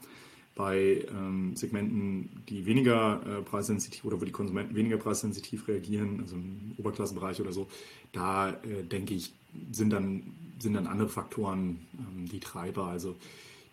Bei 0.55 1.05
ähm, 1.11 1.55
Segmenten, 1.55 2.29
die 2.47 2.65
weniger 2.65 3.21
äh, 3.25 3.41
preissensitiv 3.41 4.05
oder 4.05 4.19
wo 4.19 4.25
die 4.25 4.31
Konsumenten 4.31 4.73
weniger 4.75 4.97
preissensitiv 4.97 5.67
reagieren, 5.67 6.21
also 6.21 6.35
im 6.35 6.73
Oberklassenbereich 6.77 7.41
oder 7.41 7.51
so, 7.51 7.67
da 8.13 8.49
äh, 8.49 8.83
denke 8.83 9.13
ich, 9.13 9.33
sind 9.71 9.91
dann, 9.91 10.23
sind 10.59 10.73
dann 10.73 10.87
andere 10.87 11.09
Faktoren 11.09 11.85
ähm, 11.97 12.27
die 12.29 12.39
Treiber. 12.39 12.85
Also 12.87 13.15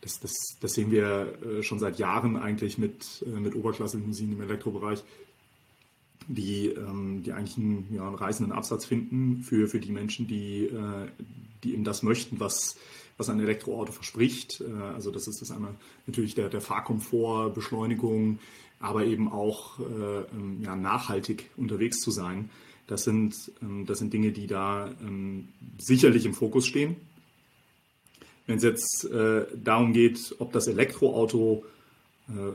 das, 0.00 0.18
das, 0.18 0.32
das 0.60 0.72
sehen 0.72 0.90
wir 0.90 1.38
schon 1.62 1.78
seit 1.78 2.00
Jahren 2.00 2.36
eigentlich 2.36 2.76
mit, 2.76 3.24
mit 3.24 3.54
Oberklassenmusik 3.54 4.32
im 4.32 4.40
Elektrobereich 4.40 5.04
die, 6.28 6.68
ähm, 6.68 7.22
die 7.22 7.32
eigentlich 7.32 7.56
einen, 7.56 7.88
ja, 7.92 8.06
einen 8.06 8.14
reißenden 8.14 8.52
Absatz 8.52 8.84
finden 8.84 9.42
für, 9.42 9.68
für 9.68 9.80
die 9.80 9.92
Menschen, 9.92 10.26
die, 10.26 10.64
äh, 10.66 11.08
die 11.64 11.74
eben 11.74 11.84
das 11.84 12.02
möchten, 12.02 12.40
was, 12.40 12.76
was 13.16 13.28
ein 13.28 13.40
Elektroauto 13.40 13.92
verspricht. 13.92 14.60
Äh, 14.60 14.82
also 14.94 15.10
das 15.10 15.28
ist 15.28 15.40
das 15.40 15.50
einmal 15.50 15.74
natürlich 16.06 16.34
der, 16.34 16.48
der 16.48 16.60
Fahrkomfort, 16.60 17.54
Beschleunigung, 17.54 18.38
aber 18.80 19.04
eben 19.04 19.30
auch 19.30 19.78
äh, 19.78 19.82
ähm, 19.82 20.60
ja, 20.62 20.76
nachhaltig 20.76 21.50
unterwegs 21.56 22.00
zu 22.00 22.10
sein. 22.10 22.50
Das 22.86 23.04
sind, 23.04 23.34
ähm, 23.62 23.86
das 23.86 23.98
sind 23.98 24.12
Dinge, 24.12 24.32
die 24.32 24.46
da 24.46 24.90
ähm, 25.00 25.48
sicherlich 25.78 26.26
im 26.26 26.34
Fokus 26.34 26.66
stehen. 26.66 26.96
Wenn 28.46 28.56
es 28.56 28.64
jetzt 28.64 29.04
äh, 29.04 29.46
darum 29.54 29.92
geht, 29.92 30.34
ob 30.40 30.52
das 30.52 30.66
Elektroauto 30.66 31.64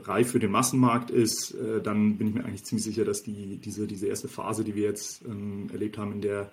reif 0.04 0.32
für 0.32 0.40
den 0.40 0.52
Massenmarkt 0.52 1.10
ist, 1.10 1.54
äh, 1.56 1.82
dann 1.82 2.18
bin 2.18 2.28
ich 2.28 2.34
mir 2.34 2.46
eigentlich 2.46 2.64
ziemlich 2.64 2.86
sicher, 2.86 3.06
dass 3.06 3.24
die, 3.24 3.58
diese, 3.58 3.88
diese 3.88 4.08
erste 4.08 4.28
Phase, 4.28 4.64
die 4.64 4.76
wir 4.76 4.84
jetzt 4.84 5.24
ähm, 5.26 5.70
erlebt 5.72 5.98
haben, 5.98 6.14
in 6.14 6.22
der 6.22 6.52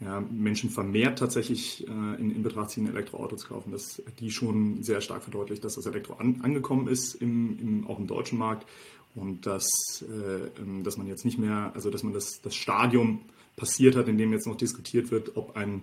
ja, 0.00 0.20
Menschen 0.20 0.68
vermehrt 0.70 1.18
tatsächlich 1.18 1.86
äh, 1.88 2.20
in, 2.20 2.30
in 2.30 2.42
Betracht 2.42 2.70
ziehen, 2.70 2.88
Elektroautos 2.88 3.46
kaufen, 3.46 3.72
dass 3.72 4.02
die 4.20 4.30
schon 4.30 4.82
sehr 4.82 5.00
stark 5.00 5.22
verdeutlicht, 5.22 5.64
dass 5.64 5.74
das 5.74 5.86
Elektro 5.86 6.14
an, 6.14 6.40
angekommen 6.42 6.88
ist, 6.88 7.14
im, 7.14 7.58
im, 7.58 7.86
auch 7.86 7.98
im 7.98 8.06
deutschen 8.06 8.38
Markt 8.38 8.66
und 9.14 9.46
dass, 9.46 9.66
äh, 10.02 10.60
ähm, 10.60 10.84
dass 10.84 10.98
man 10.98 11.06
jetzt 11.06 11.24
nicht 11.24 11.38
mehr, 11.38 11.72
also 11.74 11.90
dass 11.90 12.02
man 12.02 12.12
das, 12.12 12.40
das 12.42 12.54
Stadium 12.54 13.20
passiert 13.56 13.96
hat, 13.96 14.08
in 14.08 14.18
dem 14.18 14.32
jetzt 14.32 14.46
noch 14.46 14.56
diskutiert 14.56 15.10
wird, 15.10 15.36
ob 15.36 15.56
ein, 15.56 15.82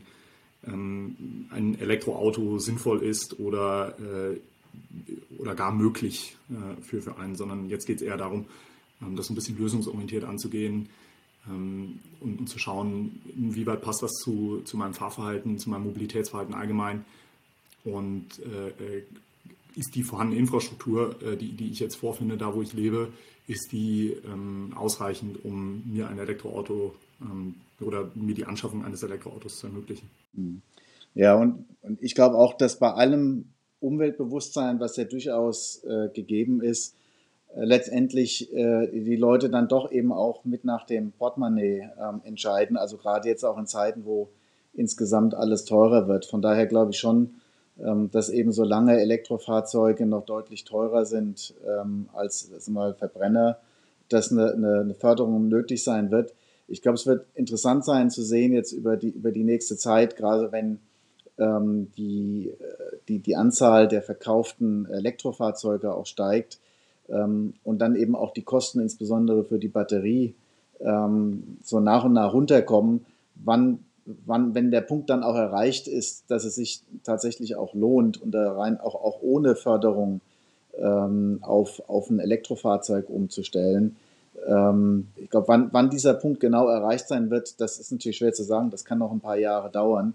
ähm, 0.65 1.47
ein 1.49 1.79
Elektroauto 1.79 2.59
sinnvoll 2.59 3.01
ist 3.01 3.39
oder 3.39 3.97
äh, 3.99 4.37
oder 5.37 5.55
gar 5.55 5.71
möglich 5.71 6.37
äh, 6.49 6.81
für, 6.81 7.01
für 7.01 7.17
einen, 7.17 7.35
sondern 7.35 7.69
jetzt 7.69 7.85
geht 7.85 7.97
es 7.97 8.01
eher 8.01 8.17
darum, 8.17 8.45
ähm, 9.01 9.15
das 9.15 9.29
ein 9.29 9.35
bisschen 9.35 9.57
lösungsorientiert 9.57 10.23
anzugehen 10.23 10.89
ähm, 11.47 11.99
und, 12.19 12.39
und, 12.39 12.49
zu 12.49 12.59
schauen, 12.59 13.21
inwieweit 13.35 13.81
passt 13.81 14.03
das 14.03 14.11
zu, 14.13 14.61
zu 14.63 14.77
meinem 14.77 14.93
Fahrverhalten, 14.93 15.59
zu 15.59 15.69
meinem 15.69 15.83
Mobilitätsverhalten 15.83 16.53
allgemein 16.53 17.05
und 17.83 18.27
äh, 18.39 18.97
äh 18.97 19.03
ist 19.75 19.95
die 19.95 20.03
vorhandene 20.03 20.39
Infrastruktur, 20.39 21.19
äh, 21.23 21.35
die, 21.35 21.53
die 21.53 21.71
ich 21.71 21.79
jetzt 21.79 21.95
vorfinde, 21.95 22.37
da 22.37 22.53
wo 22.53 22.61
ich 22.61 22.73
lebe, 22.73 23.11
ist 23.47 23.71
die 23.71 24.15
ähm, 24.25 24.71
ausreichend, 24.75 25.43
um 25.43 25.81
mir 25.91 26.07
ein 26.09 26.19
Elektroauto 26.19 26.93
ähm, 27.21 27.55
oder 27.81 28.11
mir 28.15 28.35
die 28.35 28.45
Anschaffung 28.45 28.85
eines 28.85 29.03
Elektroautos 29.03 29.57
zu 29.57 29.67
ermöglichen. 29.67 30.09
Mhm. 30.33 30.61
Ja, 31.15 31.35
und, 31.35 31.65
und 31.81 32.01
ich 32.01 32.15
glaube 32.15 32.37
auch, 32.37 32.55
dass 32.55 32.79
bei 32.79 32.91
allem 32.91 33.45
Umweltbewusstsein, 33.83 34.79
was 34.79 34.95
ja 34.95 35.03
durchaus 35.03 35.83
äh, 35.83 36.09
gegeben 36.09 36.61
ist, 36.61 36.95
äh, 37.55 37.65
letztendlich 37.65 38.53
äh, 38.53 38.87
die 38.87 39.15
Leute 39.15 39.49
dann 39.49 39.67
doch 39.67 39.91
eben 39.91 40.11
auch 40.11 40.45
mit 40.45 40.63
nach 40.65 40.85
dem 40.85 41.11
Portemonnaie 41.11 41.89
ähm, 41.99 42.21
entscheiden. 42.23 42.77
Also 42.77 42.97
gerade 42.97 43.27
jetzt 43.27 43.43
auch 43.43 43.57
in 43.57 43.67
Zeiten, 43.67 44.05
wo 44.05 44.29
insgesamt 44.73 45.35
alles 45.35 45.65
teurer 45.65 46.07
wird. 46.07 46.25
Von 46.25 46.41
daher 46.41 46.65
glaube 46.65 46.91
ich 46.91 46.97
schon, 46.97 47.35
ähm, 47.79 48.09
dass 48.11 48.29
eben 48.29 48.51
solange 48.51 48.99
Elektrofahrzeuge 48.99 50.05
noch 50.05 50.25
deutlich 50.25 50.63
teurer 50.63 51.05
sind 51.05 51.53
ähm, 51.67 52.07
als 52.13 52.49
mal 52.67 52.93
Verbrenner, 52.93 53.57
dass 54.09 54.31
eine, 54.31 54.53
eine, 54.53 54.79
eine, 54.81 54.93
Förderung 54.93 55.47
nötig 55.47 55.83
sein 55.83 56.11
wird. 56.11 56.33
ich 56.67 56.81
glaube, 56.81 56.95
es 56.95 57.07
wird 57.07 57.25
interessant 57.35 57.83
sein 57.83 58.09
zu 58.09 58.21
sehen 58.23 58.53
jetzt 58.53 58.71
über 58.71 58.95
die, 58.95 59.09
über 59.09 59.31
die 59.31 59.43
nächste 59.43 59.75
Zeit, 59.75 60.15
gerade 60.15 60.51
wenn 60.51 60.79
die, 61.37 62.49
äh, 62.49 62.97
die, 63.07 63.19
die 63.19 63.35
Anzahl 63.35 63.87
der 63.87 64.01
verkauften 64.01 64.85
Elektrofahrzeuge 64.85 65.93
auch 65.93 66.05
steigt 66.05 66.59
ähm, 67.09 67.53
und 67.63 67.79
dann 67.79 67.95
eben 67.95 68.15
auch 68.15 68.31
die 68.31 68.43
Kosten 68.43 68.79
insbesondere 68.79 69.43
für 69.43 69.59
die 69.59 69.67
Batterie 69.67 70.35
ähm, 70.79 71.57
so 71.63 71.79
nach 71.79 72.03
und 72.03 72.13
nach 72.13 72.33
runterkommen, 72.33 73.05
wann, 73.35 73.79
wann, 74.25 74.53
wenn 74.53 74.71
der 74.71 74.81
Punkt 74.81 75.09
dann 75.09 75.23
auch 75.23 75.35
erreicht 75.35 75.87
ist, 75.87 76.25
dass 76.29 76.43
es 76.43 76.55
sich 76.55 76.81
tatsächlich 77.03 77.55
auch 77.55 77.73
lohnt 77.73 78.21
und 78.21 78.35
rein 78.35 78.79
auch, 78.79 78.95
auch 78.95 79.21
ohne 79.21 79.55
Förderung 79.55 80.21
ähm, 80.77 81.39
auf, 81.41 81.81
auf 81.87 82.09
ein 82.09 82.19
Elektrofahrzeug 82.19 83.09
umzustellen. 83.09 83.95
Ähm, 84.47 85.07
ich 85.15 85.29
glaube, 85.29 85.47
wann, 85.47 85.69
wann 85.71 85.89
dieser 85.89 86.13
Punkt 86.13 86.39
genau 86.39 86.67
erreicht 86.67 87.07
sein 87.07 87.29
wird, 87.29 87.59
das 87.61 87.79
ist 87.79 87.91
natürlich 87.91 88.17
schwer 88.17 88.33
zu 88.33 88.43
sagen. 88.43 88.69
Das 88.71 88.85
kann 88.85 88.99
noch 88.99 89.11
ein 89.11 89.19
paar 89.19 89.37
Jahre 89.37 89.69
dauern. 89.69 90.13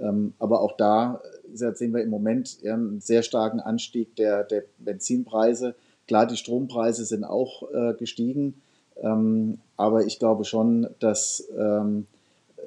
Ähm, 0.00 0.34
aber 0.38 0.60
auch 0.60 0.76
da 0.76 1.20
sehen 1.52 1.94
wir 1.94 2.02
im 2.02 2.10
Moment 2.10 2.58
einen 2.64 3.00
sehr 3.00 3.22
starken 3.22 3.60
Anstieg 3.60 4.14
der, 4.16 4.44
der 4.44 4.64
Benzinpreise. 4.78 5.74
Klar, 6.06 6.26
die 6.26 6.36
Strompreise 6.36 7.04
sind 7.04 7.24
auch 7.24 7.62
äh, 7.72 7.94
gestiegen. 7.94 8.60
Ähm, 9.02 9.58
aber 9.76 10.04
ich 10.04 10.18
glaube 10.18 10.44
schon, 10.44 10.88
dass, 10.98 11.46
ähm, 11.56 12.06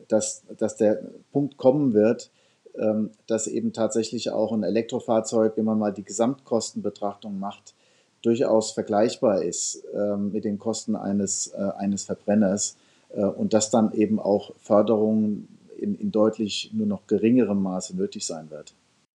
dass, 0.08 0.44
dass 0.58 0.78
der 0.78 1.02
Punkt 1.32 1.58
kommen 1.58 1.94
wird, 1.94 2.32
ähm, 2.78 3.12
dass 3.28 3.48
eben 3.48 3.74
tatsächlich 3.74 4.30
auch 4.32 4.52
ein 4.52 4.64
Elektrofahrzeug, 4.64 5.54
wenn 5.56 5.66
man 5.66 5.80
mal 5.80 5.94
die 5.94 6.04
Gesamtkostenbetrachtung 6.04 7.40
macht, 7.40 7.74
durchaus 8.22 8.72
vergleichbar 8.72 9.42
ist 9.42 9.84
ähm, 9.94 10.32
mit 10.32 10.44
den 10.44 10.60
Kosten 10.60 10.96
eines, 10.96 11.48
äh, 11.48 11.72
eines 11.78 12.04
Verbrenners 12.04 12.76
äh, 13.10 13.24
und 13.24 13.54
dass 13.54 13.70
dann 13.70 13.94
eben 13.94 14.20
auch 14.20 14.52
Förderung 14.58 15.48
in, 15.82 15.96
in 15.96 16.12
deutlich 16.12 16.72
nur 16.74 16.88
noch 16.88 17.08
geringerem 17.08 17.62
Maße 17.62 17.96
nötig 17.96 18.26
sein 18.26 18.50
wird. 18.50 18.74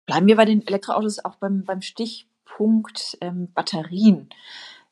Bleiben 0.06 0.28
wir 0.28 0.36
bei 0.36 0.46
den 0.46 0.66
Elektroautos 0.66 1.24
auch 1.24 1.36
beim, 1.36 1.64
beim 1.64 1.82
Stichpunkt 1.82 3.18
ähm, 3.22 3.50
Batterien. 3.54 4.30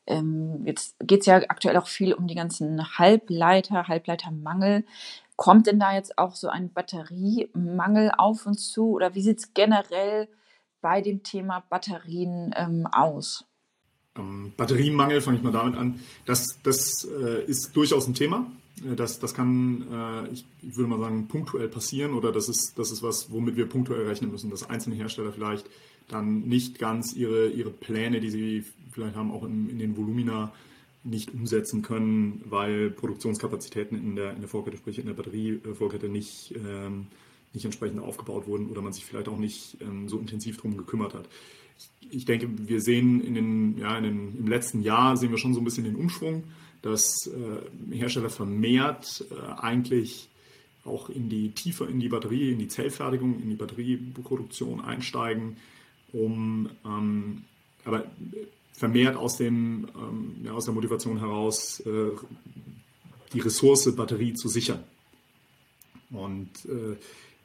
Ähm, 0.06 0.62
jetzt 0.64 0.96
geht 1.00 1.20
es 1.20 1.26
ja 1.26 1.36
aktuell 1.48 1.76
auch 1.76 1.86
viel 1.86 2.14
um 2.14 2.26
die 2.26 2.34
ganzen 2.34 2.98
Halbleiter, 2.98 3.86
Halbleitermangel. 3.88 4.84
Kommt 5.36 5.66
denn 5.66 5.80
da 5.80 5.94
jetzt 5.94 6.18
auch 6.18 6.34
so 6.34 6.48
ein 6.48 6.72
Batteriemangel 6.72 8.12
auf 8.16 8.46
uns 8.46 8.70
zu 8.70 8.90
oder 8.90 9.14
wie 9.14 9.22
sieht 9.22 9.38
es 9.38 9.54
generell 9.54 10.28
bei 10.80 11.00
dem 11.00 11.22
Thema 11.22 11.64
Batterien 11.68 12.54
ähm, 12.56 12.86
aus? 12.86 13.44
Ähm, 14.18 14.52
Batteriemangel, 14.56 15.20
fange 15.20 15.38
ich 15.38 15.42
mal 15.42 15.52
damit 15.52 15.76
an. 15.76 16.00
Das, 16.26 16.58
das 16.62 17.04
äh, 17.04 17.44
ist 17.44 17.74
durchaus 17.74 18.06
ein 18.06 18.14
Thema. 18.14 18.46
Äh, 18.84 18.96
das, 18.96 19.18
das 19.18 19.34
kann, 19.34 19.86
äh, 19.90 20.32
ich, 20.32 20.44
würde 20.62 20.90
mal 20.90 21.00
sagen, 21.00 21.28
punktuell 21.28 21.68
passieren 21.68 22.14
oder 22.14 22.32
das 22.32 22.48
ist, 22.48 22.78
das 22.78 22.90
ist 22.90 23.02
was, 23.02 23.30
womit 23.30 23.56
wir 23.56 23.66
punktuell 23.66 24.06
rechnen 24.06 24.30
müssen, 24.30 24.50
dass 24.50 24.68
einzelne 24.68 24.96
Hersteller 24.96 25.32
vielleicht 25.32 25.68
dann 26.08 26.40
nicht 26.42 26.78
ganz 26.78 27.14
ihre, 27.14 27.48
ihre 27.48 27.70
Pläne, 27.70 28.20
die 28.20 28.30
sie 28.30 28.64
vielleicht 28.90 29.16
haben, 29.16 29.30
auch 29.30 29.44
in, 29.44 29.68
in 29.70 29.78
den 29.78 29.96
Volumina 29.96 30.52
nicht 31.02 31.32
umsetzen 31.32 31.82
können, 31.82 32.42
weil 32.44 32.90
Produktionskapazitäten 32.90 33.96
in 33.96 34.16
der, 34.16 34.34
in 34.34 34.40
der 34.40 34.48
Vorkette, 34.48 34.76
sprich 34.76 34.98
in 34.98 35.06
der 35.06 35.14
Batterievorkette 35.14 36.08
nicht, 36.08 36.54
ähm, 36.56 37.06
nicht 37.54 37.64
entsprechend 37.64 38.00
aufgebaut 38.00 38.46
wurden 38.46 38.68
oder 38.68 38.82
man 38.82 38.92
sich 38.92 39.06
vielleicht 39.06 39.28
auch 39.28 39.38
nicht 39.38 39.78
ähm, 39.80 40.08
so 40.08 40.18
intensiv 40.18 40.56
darum 40.56 40.76
gekümmert 40.76 41.14
hat. 41.14 41.26
Ich, 41.78 42.16
ich 42.18 42.24
denke, 42.26 42.48
wir 42.68 42.82
sehen 42.82 43.22
in 43.22 43.34
den, 43.34 43.78
ja, 43.78 43.96
in 43.96 44.04
den, 44.04 44.38
im 44.38 44.46
letzten 44.46 44.82
Jahr 44.82 45.16
sehen 45.16 45.30
wir 45.30 45.38
schon 45.38 45.54
so 45.54 45.60
ein 45.60 45.64
bisschen 45.64 45.84
den 45.84 45.96
Umschwung, 45.96 46.44
dass 46.82 47.26
äh, 47.26 47.94
Hersteller 47.96 48.30
vermehrt 48.30 49.24
äh, 49.30 49.60
eigentlich 49.60 50.28
auch 50.84 51.10
in 51.10 51.28
die 51.28 51.50
tiefer 51.50 51.88
in 51.88 52.00
die 52.00 52.08
Batterie, 52.08 52.52
in 52.52 52.58
die 52.58 52.68
Zellfertigung, 52.68 53.40
in 53.40 53.50
die 53.50 53.56
Batterieproduktion 53.56 54.80
einsteigen, 54.80 55.56
um 56.12 56.70
ähm, 56.84 57.44
aber 57.84 58.04
vermehrt 58.72 59.16
aus, 59.16 59.36
dem, 59.36 59.88
ähm, 59.94 60.36
ja, 60.42 60.52
aus 60.52 60.64
der 60.64 60.74
Motivation 60.74 61.18
heraus 61.18 61.80
äh, 61.80 62.10
die 63.32 63.40
Ressource 63.40 63.94
Batterie 63.94 64.32
zu 64.32 64.48
sichern. 64.48 64.82
Und 66.10 66.50
äh, 66.64 66.96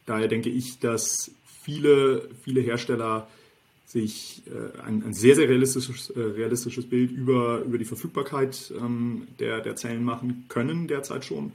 daher 0.06 0.28
denke 0.28 0.50
ich, 0.50 0.80
dass 0.80 1.32
viele, 1.62 2.30
viele 2.42 2.62
Hersteller 2.62 3.28
sich 3.86 4.44
äh, 4.48 4.82
ein, 4.82 5.04
ein, 5.04 5.14
sehr, 5.14 5.36
sehr 5.36 5.48
realistisches, 5.48 6.10
äh, 6.10 6.20
realistisches 6.20 6.88
Bild 6.90 7.12
über, 7.12 7.62
über 7.62 7.78
die 7.78 7.86
Verfügbarkeit 7.86 8.74
ähm, 8.80 9.28
der, 9.40 9.62
der 9.62 9.76
Zellen 9.76 10.04
machen 10.04 10.46
können 10.50 10.88
derzeit 10.88 11.24
schon, 11.24 11.52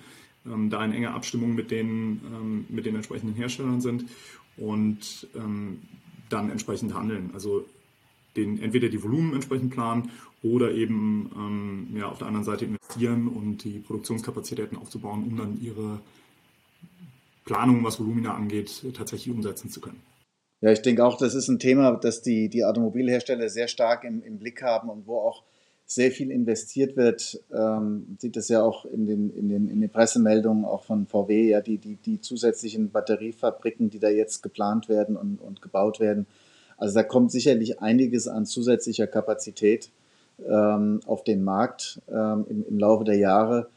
ähm, 0.47 0.71
da 0.71 0.85
in 0.85 0.93
enger 0.93 1.15
Abstimmung 1.15 1.55
mit 1.55 1.71
den, 1.71 2.21
ähm, 2.33 2.65
mit 2.69 2.87
den 2.87 2.95
entsprechenden 2.95 3.35
Herstellern 3.35 3.81
sind 3.81 4.05
und 4.57 5.27
ähm, 5.35 5.81
dann 6.29 6.51
entsprechend 6.51 6.95
handeln. 6.95 7.31
Also 7.35 7.67
den, 8.37 8.63
entweder 8.63 8.89
die 8.89 9.03
Volumen 9.03 9.35
entsprechend 9.35 9.73
planen 9.73 10.11
oder 10.43 10.73
eben 10.73 11.31
ähm, 11.37 11.97
ja, 11.99 12.09
auf 12.09 12.19
der 12.19 12.29
anderen 12.29 12.45
Seite 12.45 12.65
investieren 12.65 13.29
und 13.29 13.65
die 13.65 13.81
Produktionskapazitäten 13.81 14.79
aufzubauen, 14.79 15.25
um 15.25 15.37
dann 15.37 15.61
ihre 15.61 16.01
Planung, 17.45 17.83
was 17.83 17.99
Volumina 17.99 18.35
angeht, 18.35 18.85
tatsächlich 18.95 19.35
umsetzen 19.35 19.71
zu 19.71 19.81
können. 19.81 20.01
Ja, 20.61 20.71
ich 20.71 20.83
denke 20.83 21.05
auch, 21.05 21.17
das 21.17 21.35
ist 21.35 21.49
ein 21.49 21.59
Thema, 21.59 21.93
das 21.97 22.23
die, 22.23 22.49
die 22.49 22.65
Automobilhersteller 22.65 23.49
sehr 23.49 23.69
stark 23.69 24.05
im, 24.05 24.23
im 24.23 24.39
Blick 24.39 24.63
haben 24.63 24.91
und 24.91 25.07
wo 25.07 25.19
auch 25.19 25.43
sehr 25.87 26.11
viel 26.11 26.31
investiert 26.31 26.97
wird. 26.97 27.43
Ähm, 27.53 28.17
sieht 28.19 28.37
das 28.37 28.49
ja 28.49 28.63
auch 28.63 28.85
in 28.85 29.07
den, 29.07 29.31
in, 29.31 29.49
den, 29.49 29.69
in 29.69 29.81
den 29.81 29.91
Pressemeldungen 29.91 30.65
auch 30.65 30.85
von 30.85 31.07
VW, 31.07 31.49
ja, 31.49 31.61
die, 31.61 31.79
die, 31.79 31.97
die 31.97 32.21
zusätzlichen 32.21 32.91
Batteriefabriken, 32.91 33.91
die 33.91 33.99
da 33.99 34.09
jetzt 34.09 34.43
geplant 34.43 34.89
werden 34.89 35.17
und, 35.17 35.41
und 35.41 35.63
gebaut 35.63 35.99
werden, 35.99 36.27
also 36.81 36.95
da 36.95 37.03
kommt 37.03 37.31
sicherlich 37.31 37.81
einiges 37.81 38.27
an 38.27 38.47
zusätzlicher 38.47 39.07
Kapazität 39.07 39.91
ähm, 40.49 41.01
auf 41.07 41.23
den 41.25 41.45
Markt 41.45 42.01
ähm, 42.09 42.47
im, 42.49 42.65
im, 42.67 42.79
Laufe 42.79 43.05
der 43.05 43.19
Jahre. 43.19 43.69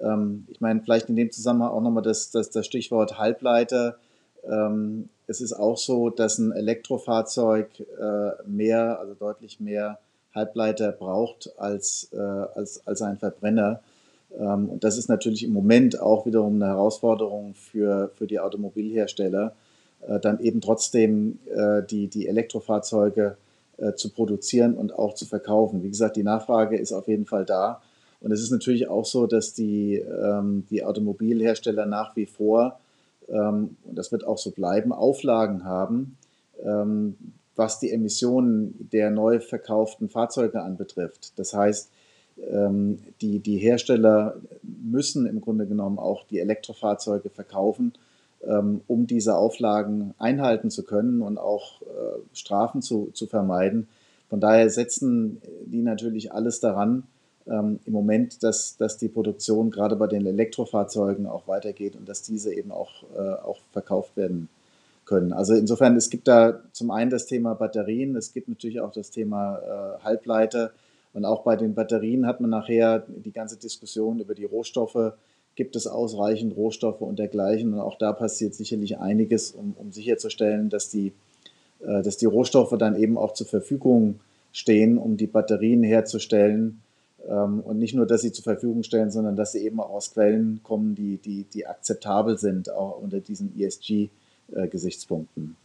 Ähm, 0.00 0.46
ich 0.48 0.62
meine, 0.62 0.80
vielleicht 0.80 1.10
in 1.10 1.16
dem 1.16 1.30
Zusammenhang 1.30 1.70
auch 1.70 1.82
nochmal 1.82 2.02
das, 2.02 2.30
das, 2.30 2.48
das 2.48 2.64
Stichwort 2.64 3.18
Halbleiter. 3.18 3.98
Ähm, 4.48 5.08
es 5.26 5.40
ist 5.40 5.52
auch 5.52 5.76
so, 5.76 6.10
dass 6.10 6.38
ein 6.38 6.52
Elektrofahrzeug 6.52 7.68
äh, 7.80 8.30
mehr, 8.46 8.98
also 9.00 9.14
deutlich 9.14 9.60
mehr 9.60 9.98
Halbleiter 10.34 10.92
braucht 10.92 11.52
als, 11.58 12.10
äh, 12.12 12.18
als, 12.18 12.86
als 12.86 13.02
ein 13.02 13.18
Verbrenner. 13.18 13.80
Ähm, 14.38 14.68
und 14.68 14.84
das 14.84 14.98
ist 14.98 15.08
natürlich 15.08 15.42
im 15.42 15.52
Moment 15.52 16.00
auch 16.00 16.26
wiederum 16.26 16.56
eine 16.56 16.66
Herausforderung 16.66 17.54
für, 17.54 18.10
für 18.14 18.26
die 18.26 18.38
Automobilhersteller 18.38 19.54
äh, 20.06 20.20
dann 20.20 20.40
eben 20.40 20.60
trotzdem 20.60 21.38
äh, 21.54 21.82
die, 21.82 22.08
die 22.08 22.28
Elektrofahrzeuge 22.28 23.36
äh, 23.78 23.94
zu 23.94 24.10
produzieren 24.10 24.74
und 24.74 24.94
auch 24.94 25.14
zu 25.14 25.26
verkaufen. 25.26 25.82
Wie 25.82 25.88
gesagt, 25.88 26.16
die 26.16 26.22
Nachfrage 26.22 26.76
ist 26.76 26.92
auf 26.92 27.08
jeden 27.08 27.26
Fall 27.26 27.44
da. 27.44 27.82
Und 28.20 28.32
es 28.32 28.40
ist 28.40 28.50
natürlich 28.50 28.88
auch 28.88 29.04
so, 29.04 29.26
dass 29.26 29.54
die, 29.54 29.96
ähm, 29.96 30.66
die 30.70 30.84
Automobilhersteller 30.84 31.86
nach 31.86 32.16
wie 32.16 32.26
vor, 32.26 32.78
ähm, 33.28 33.76
und 33.84 33.96
das 33.96 34.12
wird 34.12 34.26
auch 34.26 34.38
so 34.38 34.50
bleiben, 34.50 34.92
Auflagen 34.92 35.64
haben, 35.64 36.16
ähm, 36.62 37.16
was 37.54 37.78
die 37.80 37.90
Emissionen 37.90 38.88
der 38.92 39.10
neu 39.10 39.40
verkauften 39.40 40.08
Fahrzeuge 40.08 40.62
anbetrifft. 40.62 41.38
Das 41.38 41.54
heißt, 41.54 41.90
die, 42.38 43.38
die 43.38 43.56
Hersteller 43.56 44.36
müssen 44.62 45.24
im 45.24 45.40
Grunde 45.40 45.66
genommen 45.66 45.98
auch 45.98 46.26
die 46.26 46.38
Elektrofahrzeuge 46.38 47.30
verkaufen 47.30 47.94
ähm, 48.46 48.82
um 48.86 49.06
diese 49.06 49.36
Auflagen 49.36 50.14
einhalten 50.18 50.70
zu 50.70 50.84
können 50.84 51.22
und 51.22 51.38
auch 51.38 51.82
äh, 51.82 51.86
Strafen 52.32 52.82
zu, 52.82 53.10
zu 53.12 53.26
vermeiden. 53.26 53.88
Von 54.28 54.40
daher 54.40 54.68
setzen 54.70 55.40
die 55.64 55.82
natürlich 55.82 56.32
alles 56.32 56.60
daran, 56.60 57.04
ähm, 57.46 57.80
im 57.84 57.92
Moment, 57.92 58.42
dass, 58.42 58.76
dass 58.76 58.98
die 58.98 59.08
Produktion 59.08 59.70
gerade 59.70 59.96
bei 59.96 60.06
den 60.06 60.26
Elektrofahrzeugen 60.26 61.26
auch 61.26 61.48
weitergeht 61.48 61.96
und 61.96 62.08
dass 62.08 62.22
diese 62.22 62.54
eben 62.54 62.72
auch, 62.72 63.04
äh, 63.16 63.18
auch 63.18 63.58
verkauft 63.72 64.16
werden 64.16 64.48
können. 65.04 65.32
Also 65.32 65.54
insofern, 65.54 65.96
es 65.96 66.10
gibt 66.10 66.28
da 66.28 66.62
zum 66.72 66.90
einen 66.90 67.10
das 67.10 67.26
Thema 67.26 67.54
Batterien, 67.54 68.16
es 68.16 68.32
gibt 68.32 68.48
natürlich 68.48 68.80
auch 68.80 68.92
das 68.92 69.10
Thema 69.10 69.58
äh, 69.58 70.04
Halbleiter 70.04 70.72
und 71.16 71.24
auch 71.24 71.44
bei 71.44 71.56
den 71.56 71.74
Batterien 71.74 72.26
hat 72.26 72.42
man 72.42 72.50
nachher 72.50 73.06
die 73.08 73.32
ganze 73.32 73.56
Diskussion 73.56 74.20
über 74.20 74.34
die 74.34 74.44
Rohstoffe, 74.44 75.14
gibt 75.54 75.74
es 75.74 75.86
ausreichend 75.86 76.54
Rohstoffe 76.54 77.00
und 77.00 77.18
dergleichen. 77.18 77.72
Und 77.72 77.80
auch 77.80 77.96
da 77.96 78.12
passiert 78.12 78.54
sicherlich 78.54 78.98
einiges, 78.98 79.52
um, 79.52 79.74
um 79.78 79.92
sicherzustellen, 79.92 80.68
dass 80.68 80.90
die, 80.90 81.14
äh, 81.80 82.02
dass 82.02 82.18
die 82.18 82.26
Rohstoffe 82.26 82.76
dann 82.78 82.96
eben 82.96 83.16
auch 83.16 83.32
zur 83.32 83.46
Verfügung 83.46 84.20
stehen, 84.52 84.98
um 84.98 85.16
die 85.16 85.26
Batterien 85.26 85.82
herzustellen. 85.82 86.82
Ähm, 87.28 87.60
und 87.60 87.78
nicht 87.78 87.94
nur, 87.94 88.06
dass 88.06 88.22
sie 88.22 88.32
zur 88.32 88.44
Verfügung 88.44 88.82
stellen, 88.82 89.10
sondern 89.10 89.36
dass 89.36 89.52
sie 89.52 89.64
eben 89.64 89.80
auch 89.80 89.90
aus 89.90 90.12
Quellen 90.12 90.60
kommen, 90.62 90.94
die, 90.94 91.18
die, 91.18 91.44
die 91.44 91.66
akzeptabel 91.66 92.38
sind, 92.38 92.70
auch 92.70 93.00
unter 93.00 93.20
diesen 93.20 93.58
ESG-Gesichtspunkten. 93.58 95.56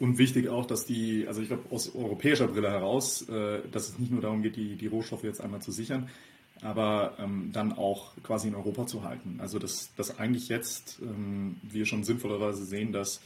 Und 0.00 0.18
wichtig 0.18 0.48
auch, 0.48 0.64
dass 0.64 0.84
die, 0.84 1.26
also 1.26 1.42
ich 1.42 1.48
glaube, 1.48 1.64
aus 1.70 1.94
europäischer 1.94 2.46
Brille 2.46 2.70
heraus, 2.70 3.28
äh, 3.28 3.60
dass 3.72 3.88
es 3.88 3.98
nicht 3.98 4.12
nur 4.12 4.20
darum 4.20 4.42
geht, 4.42 4.56
die, 4.56 4.76
die 4.76 4.86
Rohstoffe 4.86 5.24
jetzt 5.24 5.40
einmal 5.40 5.60
zu 5.60 5.72
sichern, 5.72 6.08
aber 6.62 7.14
ähm, 7.18 7.50
dann 7.52 7.72
auch 7.72 8.12
quasi 8.22 8.48
in 8.48 8.54
Europa 8.54 8.86
zu 8.86 9.02
halten. 9.04 9.38
Also 9.40 9.58
dass, 9.58 9.94
dass 9.96 10.18
eigentlich 10.18 10.48
jetzt 10.48 11.00
ähm, 11.02 11.56
wir 11.62 11.84
schon 11.84 12.04
sinnvollerweise 12.04 12.64
sehen, 12.64 12.92
dass 12.92 13.20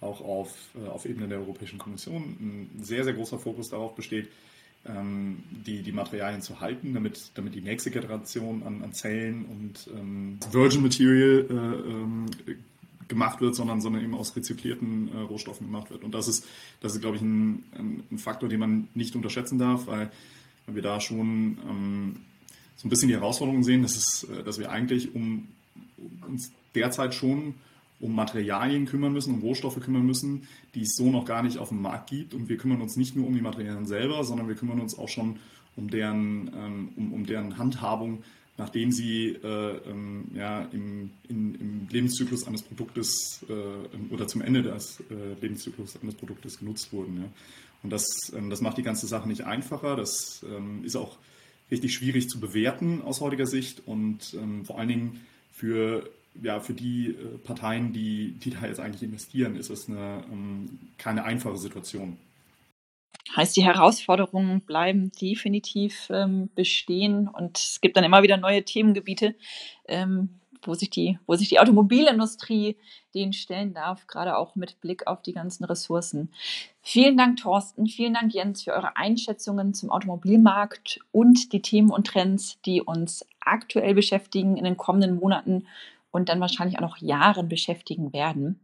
auch 0.00 0.20
auf, 0.20 0.54
äh, 0.74 0.88
auf 0.88 1.06
Ebene 1.06 1.28
der 1.28 1.38
Europäischen 1.38 1.78
Kommission 1.78 2.22
ein 2.22 2.82
sehr, 2.82 3.04
sehr 3.04 3.14
großer 3.14 3.38
Fokus 3.38 3.70
darauf 3.70 3.94
besteht, 3.94 4.28
ähm, 4.88 5.42
die, 5.50 5.82
die 5.82 5.92
Materialien 5.92 6.42
zu 6.42 6.60
halten, 6.60 6.94
damit, 6.94 7.30
damit 7.34 7.54
die 7.54 7.60
nächste 7.60 7.90
Generation 7.90 8.62
an, 8.62 8.82
an 8.82 8.92
Zellen 8.92 9.44
und 9.44 9.90
ähm, 9.94 10.38
Virgin 10.50 10.82
Material 10.82 11.46
äh, 11.48 11.90
ähm, 11.90 12.26
gemacht 13.08 13.40
wird, 13.40 13.54
sondern, 13.54 13.80
sondern 13.80 14.02
eben 14.02 14.14
aus 14.14 14.36
rezyklierten 14.36 15.10
äh, 15.12 15.20
Rohstoffen 15.20 15.66
gemacht 15.66 15.90
wird. 15.90 16.04
Und 16.04 16.14
das 16.14 16.28
ist, 16.28 16.46
das 16.80 16.94
ist 16.94 17.00
glaube 17.00 17.16
ich, 17.16 17.22
ein, 17.22 17.64
ein, 17.76 18.02
ein, 18.10 18.18
Faktor, 18.18 18.48
den 18.48 18.60
man 18.60 18.88
nicht 18.94 19.16
unterschätzen 19.16 19.58
darf, 19.58 19.86
weil, 19.86 20.10
weil 20.66 20.74
wir 20.74 20.82
da 20.82 21.00
schon 21.00 21.58
ähm, 21.68 22.16
so 22.76 22.86
ein 22.86 22.90
bisschen 22.90 23.08
die 23.08 23.14
Herausforderung 23.14 23.64
sehen, 23.64 23.82
dass, 23.82 23.96
es, 23.96 24.24
äh, 24.24 24.42
dass 24.42 24.58
wir 24.58 24.70
eigentlich 24.70 25.14
um, 25.14 25.48
uns 26.26 26.52
derzeit 26.74 27.14
schon 27.14 27.54
um 28.00 28.14
Materialien 28.14 28.86
kümmern 28.86 29.12
müssen, 29.12 29.34
um 29.34 29.40
Rohstoffe 29.40 29.80
kümmern 29.80 30.06
müssen, 30.06 30.46
die 30.74 30.82
es 30.82 30.94
so 30.94 31.10
noch 31.10 31.24
gar 31.24 31.42
nicht 31.42 31.58
auf 31.58 31.68
dem 31.68 31.82
Markt 31.82 32.10
gibt. 32.10 32.34
Und 32.34 32.48
wir 32.48 32.56
kümmern 32.56 32.80
uns 32.80 32.96
nicht 32.96 33.16
nur 33.16 33.26
um 33.26 33.34
die 33.34 33.40
Materialien 33.40 33.86
selber, 33.86 34.24
sondern 34.24 34.48
wir 34.48 34.54
kümmern 34.54 34.80
uns 34.80 34.96
auch 34.98 35.08
schon 35.08 35.38
um 35.76 35.90
deren, 35.90 36.50
ähm, 36.54 36.88
um, 36.96 37.12
um 37.12 37.26
deren 37.26 37.58
Handhabung, 37.58 38.22
nachdem 38.56 38.90
sie 38.90 39.28
äh, 39.42 39.76
ähm, 39.88 40.24
ja, 40.34 40.62
im, 40.72 41.10
in, 41.28 41.54
im 41.54 41.88
Lebenszyklus 41.90 42.46
eines 42.46 42.62
Produktes 42.62 43.44
äh, 43.48 44.12
oder 44.12 44.26
zum 44.26 44.42
Ende 44.42 44.62
des 44.62 45.00
äh, 45.10 45.40
Lebenszyklus 45.40 46.00
eines 46.02 46.16
Produktes 46.16 46.58
genutzt 46.58 46.92
wurden. 46.92 47.18
Ja. 47.18 47.28
Und 47.82 47.90
das, 47.90 48.04
ähm, 48.36 48.50
das 48.50 48.60
macht 48.60 48.78
die 48.78 48.82
ganze 48.82 49.06
Sache 49.06 49.28
nicht 49.28 49.44
einfacher. 49.44 49.96
Das 49.96 50.44
ähm, 50.48 50.84
ist 50.84 50.96
auch 50.96 51.16
richtig 51.70 51.94
schwierig 51.94 52.28
zu 52.28 52.40
bewerten 52.40 53.02
aus 53.02 53.20
heutiger 53.20 53.46
Sicht 53.46 53.86
und 53.86 54.34
ähm, 54.34 54.64
vor 54.64 54.78
allen 54.78 54.88
Dingen 54.88 55.20
für 55.52 56.08
ja, 56.42 56.60
für 56.60 56.74
die 56.74 57.08
äh, 57.08 57.38
Parteien, 57.38 57.92
die, 57.92 58.32
die 58.32 58.50
da 58.50 58.66
jetzt 58.66 58.80
eigentlich 58.80 59.02
investieren, 59.02 59.56
ist 59.56 59.70
es 59.70 59.88
eine, 59.88 60.24
ähm, 60.30 60.78
keine 60.98 61.24
einfache 61.24 61.56
Situation. 61.56 62.18
Heißt, 63.36 63.56
die 63.56 63.64
Herausforderungen 63.64 64.62
bleiben 64.62 65.12
definitiv 65.20 66.08
ähm, 66.10 66.48
bestehen 66.54 67.28
und 67.28 67.58
es 67.58 67.80
gibt 67.80 67.96
dann 67.96 68.04
immer 68.04 68.22
wieder 68.22 68.38
neue 68.38 68.64
Themengebiete, 68.64 69.34
ähm, 69.86 70.40
wo, 70.62 70.74
sich 70.74 70.88
die, 70.88 71.18
wo 71.26 71.34
sich 71.34 71.48
die 71.48 71.60
Automobilindustrie 71.60 72.76
den 73.14 73.32
stellen 73.32 73.74
darf, 73.74 74.06
gerade 74.06 74.36
auch 74.36 74.54
mit 74.54 74.80
Blick 74.80 75.06
auf 75.06 75.22
die 75.22 75.32
ganzen 75.32 75.64
Ressourcen. 75.64 76.32
Vielen 76.82 77.16
Dank, 77.16 77.38
Thorsten, 77.38 77.86
vielen 77.86 78.14
Dank, 78.14 78.32
Jens, 78.32 78.64
für 78.64 78.72
eure 78.72 78.96
Einschätzungen 78.96 79.74
zum 79.74 79.90
Automobilmarkt 79.90 81.00
und 81.12 81.52
die 81.52 81.62
Themen 81.62 81.90
und 81.90 82.06
Trends, 82.06 82.58
die 82.64 82.80
uns 82.80 83.26
aktuell 83.40 83.94
beschäftigen 83.94 84.56
in 84.56 84.64
den 84.64 84.76
kommenden 84.76 85.16
Monaten 85.16 85.66
und 86.10 86.28
dann 86.28 86.40
wahrscheinlich 86.40 86.78
auch 86.78 86.82
noch 86.82 86.98
Jahren 86.98 87.48
beschäftigen 87.48 88.12
werden. 88.12 88.60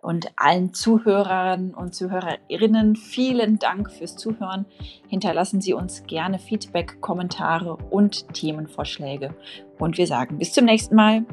Und 0.00 0.30
allen 0.36 0.72
Zuhörern 0.72 1.74
und 1.74 1.94
Zuhörerinnen 1.94 2.94
vielen 2.96 3.58
Dank 3.58 3.90
fürs 3.90 4.16
Zuhören. 4.16 4.66
Hinterlassen 5.08 5.60
Sie 5.60 5.74
uns 5.74 6.04
gerne 6.06 6.38
Feedback, 6.38 7.00
Kommentare 7.00 7.76
und 7.90 8.32
Themenvorschläge. 8.32 9.34
Und 9.78 9.98
wir 9.98 10.06
sagen 10.06 10.38
bis 10.38 10.52
zum 10.52 10.64
nächsten 10.64 10.94
Mal. 10.94 11.24